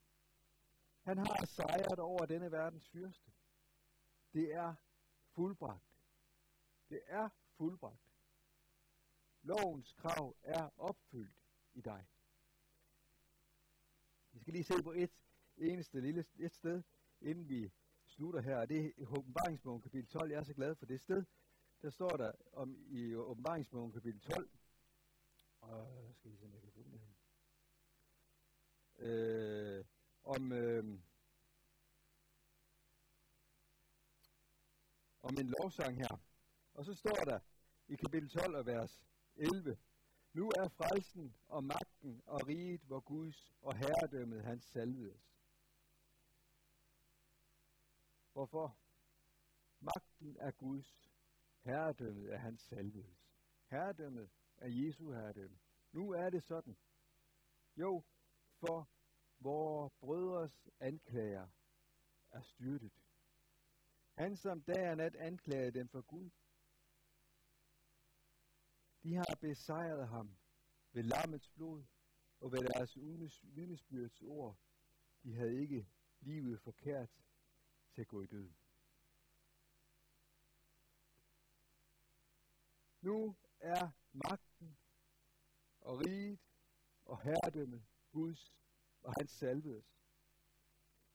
Han 1.02 1.18
har 1.18 1.44
sejret 1.46 1.98
over 1.98 2.26
denne 2.26 2.52
verdens 2.52 2.88
fyrste. 2.88 3.32
Det 4.32 4.54
er 4.54 4.74
fuldbragt. 5.34 6.04
Det 6.88 7.00
er 7.06 7.28
fuldbragt. 7.56 8.10
Lovens 9.42 9.92
krav 9.92 10.36
er 10.42 10.70
opfyldt 10.76 11.36
i 11.74 11.80
dig. 11.80 12.06
Vi 14.32 14.40
skal 14.40 14.52
lige 14.52 14.64
se 14.64 14.82
på 14.82 14.92
et 14.92 15.29
eneste 15.60 16.00
lille 16.00 16.24
et 16.38 16.54
sted, 16.54 16.82
inden 17.20 17.48
vi 17.48 17.72
slutter 18.06 18.40
her. 18.40 18.56
og 18.56 18.68
Det 18.68 18.80
er 18.80 18.90
i 18.96 19.04
åbenbaringsbogen 19.04 19.82
kapitel 19.82 20.08
12. 20.08 20.30
Jeg 20.30 20.38
er 20.38 20.42
så 20.42 20.54
glad 20.54 20.74
for 20.74 20.86
det 20.86 21.00
sted. 21.00 21.24
Der 21.82 21.90
står 21.90 22.16
der 22.16 22.32
om 22.52 22.76
i 22.88 23.14
åbenbaringsbogen 23.14 23.92
kapitel 23.92 24.20
12. 24.20 24.50
Og 25.60 26.14
skal 26.14 26.30
vi 26.30 26.36
se, 26.36 26.44
om 26.44 26.52
jeg 26.52 26.60
kan 26.62 26.72
finde 26.72 26.90
den 26.90 27.00
øh, 29.00 29.84
om, 30.24 30.52
øh, 30.52 30.84
om 35.22 35.36
en 35.40 35.54
lovsang 35.58 35.96
her. 35.96 36.20
Og 36.74 36.84
så 36.84 36.94
står 36.94 37.24
der 37.24 37.40
i 37.88 37.96
kapitel 37.96 38.28
12 38.28 38.54
og 38.54 38.66
vers 38.66 39.04
11. 39.36 39.78
Nu 40.32 40.48
er 40.48 40.68
frelsen 40.68 41.34
og 41.48 41.64
magten 41.64 42.22
og 42.26 42.48
riget 42.48 42.80
hvor 42.80 43.00
Guds 43.00 43.52
og 43.62 43.76
herredømmet 43.76 44.42
hans 44.42 44.64
salvedes. 44.64 45.29
Hvorfor? 48.40 48.78
Magten 49.80 50.36
er 50.36 50.50
Guds, 50.50 51.10
herredømmet 51.62 52.32
er 52.32 52.36
hans 52.36 52.62
salvedes. 52.62 53.28
Herredømmet 53.66 54.30
er 54.56 54.68
Jesu 54.68 55.12
herredømme. 55.12 55.58
Nu 55.92 56.10
er 56.10 56.30
det 56.30 56.42
sådan. 56.42 56.76
Jo, 57.76 58.04
for 58.54 58.88
vores 59.38 59.94
brødres 59.94 60.68
anklager 60.78 61.48
er 62.30 62.42
styrtet. 62.42 62.92
Han 64.14 64.36
som 64.36 64.62
dag 64.62 64.90
og 64.90 64.96
nat 64.96 65.16
anklagede 65.16 65.78
dem 65.78 65.88
for 65.88 66.00
Gud. 66.00 66.30
De 69.02 69.14
har 69.14 69.38
besejret 69.40 70.08
ham 70.08 70.36
ved 70.92 71.02
lammets 71.02 71.48
blod 71.48 71.84
og 72.40 72.52
ved 72.52 72.58
deres 72.58 72.96
vidnesbyrds 73.42 74.22
ord. 74.22 74.58
De 75.22 75.34
havde 75.34 75.60
ikke 75.60 75.88
livet 76.20 76.60
forkert 76.60 77.10
til 78.00 78.04
at 78.04 78.08
gå 78.08 78.22
i 78.22 78.26
døden. 78.26 78.56
Nu 83.00 83.36
er 83.60 83.90
magten 84.12 84.78
og 85.80 85.98
riget 85.98 86.40
og 87.04 87.22
herredømmet 87.22 87.86
Guds 88.12 88.56
og 89.02 89.14
hans 89.18 89.30
salvedes. 89.30 89.98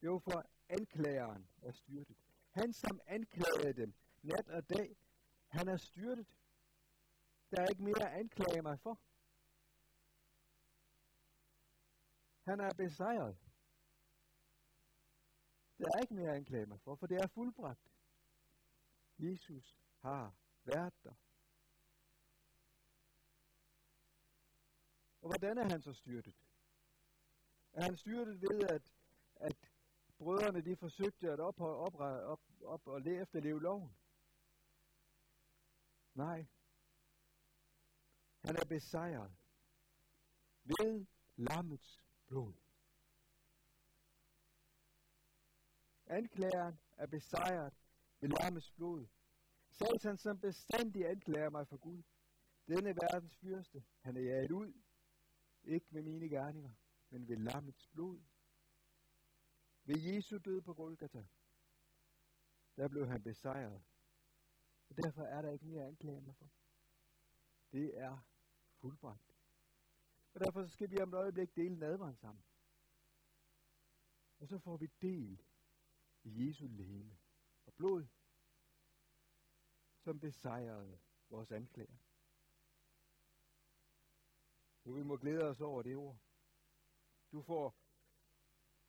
Jo, 0.01 0.19
for 0.19 0.49
anklageren 0.69 1.49
er 1.61 1.71
styrtet. 1.71 2.17
Han, 2.51 2.73
som 2.73 2.99
anklagede 3.07 3.81
dem 3.81 3.93
nat 4.21 4.49
og 4.49 4.69
dag, 4.69 4.97
han 5.47 5.67
er 5.67 5.77
styrtet. 5.77 6.27
Der 7.51 7.61
er 7.61 7.67
ikke 7.67 7.83
mere 7.83 8.09
at 8.09 8.19
anklage 8.19 8.61
mig 8.61 8.79
for. 8.79 8.99
Han 12.43 12.59
er 12.59 12.73
besejret. 12.73 13.44
Der 15.77 15.85
er 15.93 16.01
ikke 16.01 16.13
mere 16.13 16.29
at 16.29 16.35
anklage 16.35 16.65
mig 16.65 16.79
for, 16.81 16.95
for 16.95 17.07
det 17.07 17.17
er 17.17 17.27
fuldbragt. 17.27 17.91
Jesus 19.19 19.77
har 19.97 20.33
været 20.63 20.93
der. 21.03 21.13
Og 25.21 25.29
hvordan 25.29 25.57
er 25.57 25.69
han 25.69 25.81
så 25.81 25.93
styrtet? 25.93 26.35
Er 27.73 27.81
han 27.83 27.97
styrtet 27.97 28.41
ved, 28.41 28.63
at, 28.69 28.93
at 29.35 29.71
brødrene 30.17 30.61
de 30.61 30.75
forsøgte 30.75 31.31
at 31.31 31.39
op, 31.39 31.59
op, 31.59 31.95
op, 31.99 32.41
op 32.61 32.87
og 32.87 33.07
efterleve 33.07 33.61
loven? 33.61 33.95
Nej. 36.13 36.45
Han 38.43 38.55
er 38.55 38.65
besejret 38.65 39.35
ved 40.63 41.05
lammets 41.35 42.01
blod. 42.27 42.53
Anklageren 46.15 46.79
er 46.97 47.07
besejret 47.07 47.73
ved 48.19 48.29
lammets 48.29 48.71
blod. 48.71 49.07
Satan, 49.69 50.17
som 50.17 50.39
bestandig 50.39 51.09
anklager 51.09 51.49
mig 51.49 51.67
for 51.67 51.77
Gud. 51.77 52.03
Denne 52.67 52.89
verdens 52.89 53.35
fyrste, 53.35 53.83
han 53.99 54.17
er 54.17 54.21
jaget 54.21 54.51
ud. 54.51 54.73
Ikke 55.63 55.87
med 55.89 56.01
mine 56.01 56.29
gerninger, 56.29 56.73
men 57.09 57.27
ved 57.27 57.37
lammets 57.37 57.87
blod. 57.87 58.21
Ved 59.83 59.99
Jesu 59.99 60.37
død 60.37 60.61
på 60.61 60.73
Golgata, 60.73 61.25
der 62.75 62.87
blev 62.87 63.07
han 63.07 63.23
besejret. 63.23 63.83
Og 64.89 64.97
derfor 65.03 65.23
er 65.23 65.41
der 65.41 65.51
ikke 65.51 65.65
mere 65.65 65.87
anklagende 65.87 66.33
for. 66.33 66.49
Det 67.71 67.99
er 67.99 68.17
fuldbragt. 68.81 69.35
Og 70.33 70.39
derfor 70.39 70.65
skal 70.65 70.91
vi 70.91 71.01
om 71.01 71.09
et 71.09 71.17
øjeblik 71.17 71.55
dele 71.55 71.79
nadvaren 71.79 72.15
sammen. 72.15 72.43
Og 74.39 74.47
så 74.47 74.59
får 74.59 74.77
vi 74.77 74.87
del 75.01 75.41
i 76.25 76.47
Jesu 76.47 76.67
læme 76.67 77.17
og 77.65 77.73
blod, 77.73 78.05
som 79.97 80.19
besejrede 80.19 80.99
vores 81.29 81.51
anklager. 81.51 81.97
Nu 84.83 84.93
vi 84.93 85.03
må 85.03 85.17
glæde 85.17 85.43
os 85.43 85.61
over 85.61 85.81
det 85.81 85.95
ord. 85.95 86.17
Du 87.31 87.41
får 87.41 87.75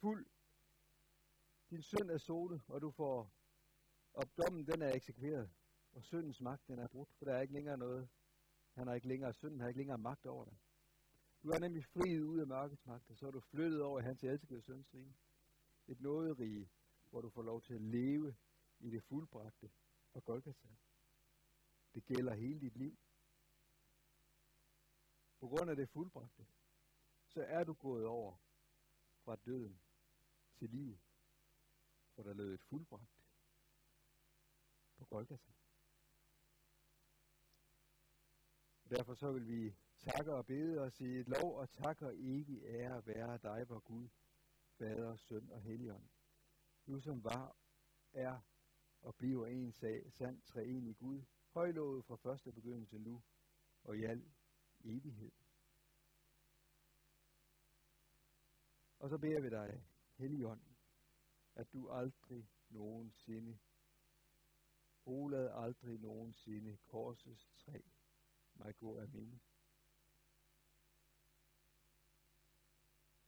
fuld 0.01 0.27
din 1.71 1.83
synd 1.83 2.11
er 2.11 2.19
solet, 2.19 2.63
og 2.69 2.81
du 2.81 2.91
får, 2.91 3.33
og 4.13 4.25
dommen 4.37 4.67
den 4.67 4.83
er 4.83 4.93
eksekveret, 4.95 5.51
og 5.93 6.03
syndens 6.03 6.41
magt 6.41 6.69
den 6.69 6.79
er 6.79 6.89
brudt, 6.89 7.13
for 7.19 7.25
der 7.25 7.35
er 7.35 7.41
ikke 7.41 7.55
længere 7.55 7.79
noget. 7.79 8.09
Han 8.73 8.87
har 8.87 8.95
ikke 8.95 9.09
længere, 9.09 9.33
synden 9.33 9.61
har 9.61 9.69
ikke 9.69 9.79
længere 9.79 9.99
magt 9.99 10.27
over 10.27 10.45
dig. 10.45 10.57
Du 11.43 11.49
er 11.51 11.59
nemlig 11.59 11.85
friet 11.85 12.23
ud 12.23 12.39
af 12.41 12.47
mørkets 12.47 12.87
magt, 12.87 13.11
og 13.11 13.17
så 13.17 13.27
er 13.27 13.31
du 13.31 13.41
flyttet 13.41 13.83
over 13.83 14.01
i 14.01 14.03
hans 14.03 14.25
elskede 14.25 14.63
søns 14.63 14.95
rige. 14.95 15.17
Et 15.87 16.01
nåderige, 16.01 16.71
hvor 17.17 17.23
du 17.23 17.31
får 17.31 17.43
lov 17.43 17.63
til 17.63 17.75
at 17.75 17.81
leve 17.81 18.37
i 18.79 18.91
det 18.91 19.03
fuldbragte 19.05 19.71
og 20.13 20.25
Golgata. 20.25 20.69
Det 21.95 22.05
gælder 22.05 22.35
hele 22.35 22.61
dit 22.61 22.77
liv. 22.77 22.99
På 25.41 25.49
grund 25.49 25.71
af 25.71 25.77
det 25.77 25.89
fuldbragte, 25.89 26.47
så 27.27 27.43
er 27.43 27.65
du 27.65 27.75
gået 27.75 28.07
over 28.07 28.37
fra 29.25 29.37
døden 29.37 29.81
til 30.55 30.71
livet, 30.71 31.01
for 32.15 32.23
der 32.23 32.35
lød 32.35 32.55
et 32.55 32.63
fuldbragt 32.63 33.23
på 34.97 35.05
Golgata. 35.05 35.53
Og 38.85 38.91
derfor 38.91 39.15
så 39.15 39.33
vil 39.33 39.49
vi 39.49 39.77
takke 39.99 40.35
og 40.35 40.47
bede 40.47 40.81
og 40.81 40.93
sige, 40.93 41.23
lov 41.23 41.57
og 41.57 41.71
tak 41.71 42.03
og 42.03 42.15
ære 42.65 43.07
være 43.07 43.39
dig, 43.39 43.69
vor 43.69 43.81
Gud, 43.81 44.09
Fader, 44.79 45.17
Søn 45.17 45.51
og 45.51 45.61
Helligånd 45.61 46.16
nu 46.87 47.01
som 47.01 47.25
var, 47.25 47.57
er 48.13 48.41
og 49.01 49.17
bliver 49.17 49.47
en 49.47 49.73
sag, 49.73 50.13
sand 50.13 50.43
treenig 50.43 50.97
Gud, 50.97 51.25
højlovet 51.49 52.05
fra 52.05 52.17
første 52.17 52.53
begyndelse 52.53 52.99
nu 52.99 53.23
og 53.85 53.97
i 53.97 54.05
al 54.05 54.33
evighed. 54.85 55.33
Og 58.99 59.11
så 59.11 59.19
beder 59.19 59.41
vi 59.41 59.51
dig, 59.51 59.85
Helligånd, 60.17 60.61
at 61.55 61.73
du 61.73 61.91
aldrig 61.91 62.49
nogensinde, 62.69 63.59
olad 65.05 65.51
aldrig 65.53 65.99
nogensinde 65.99 66.77
korsets 66.77 67.51
træ 67.57 67.81
mig 68.55 68.77
gå 68.77 68.99
af 68.99 69.09
minde. 69.09 69.39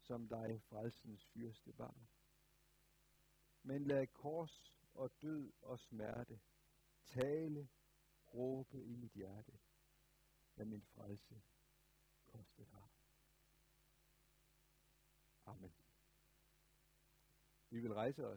Som 0.01 0.29
dig 0.29 0.63
frelsens 0.63 1.27
fyrste 1.27 1.73
barn. 1.73 2.09
Men 3.69 3.85
lad 3.85 4.07
kors 4.07 4.75
og 4.95 5.11
død 5.23 5.53
og 5.63 5.79
smerte 5.79 6.41
tale, 7.05 7.69
råbe 8.35 8.85
i 8.85 8.95
mit 8.97 9.13
hjerte, 9.13 9.53
hvad 10.55 10.67
min 10.67 10.83
frelse 10.83 11.43
koste 12.27 12.65
har. 12.65 12.89
Amen. 15.47 15.73
Vi 17.71 17.81
vil 17.81 17.95
rejse 17.95 18.27
os 18.27 18.37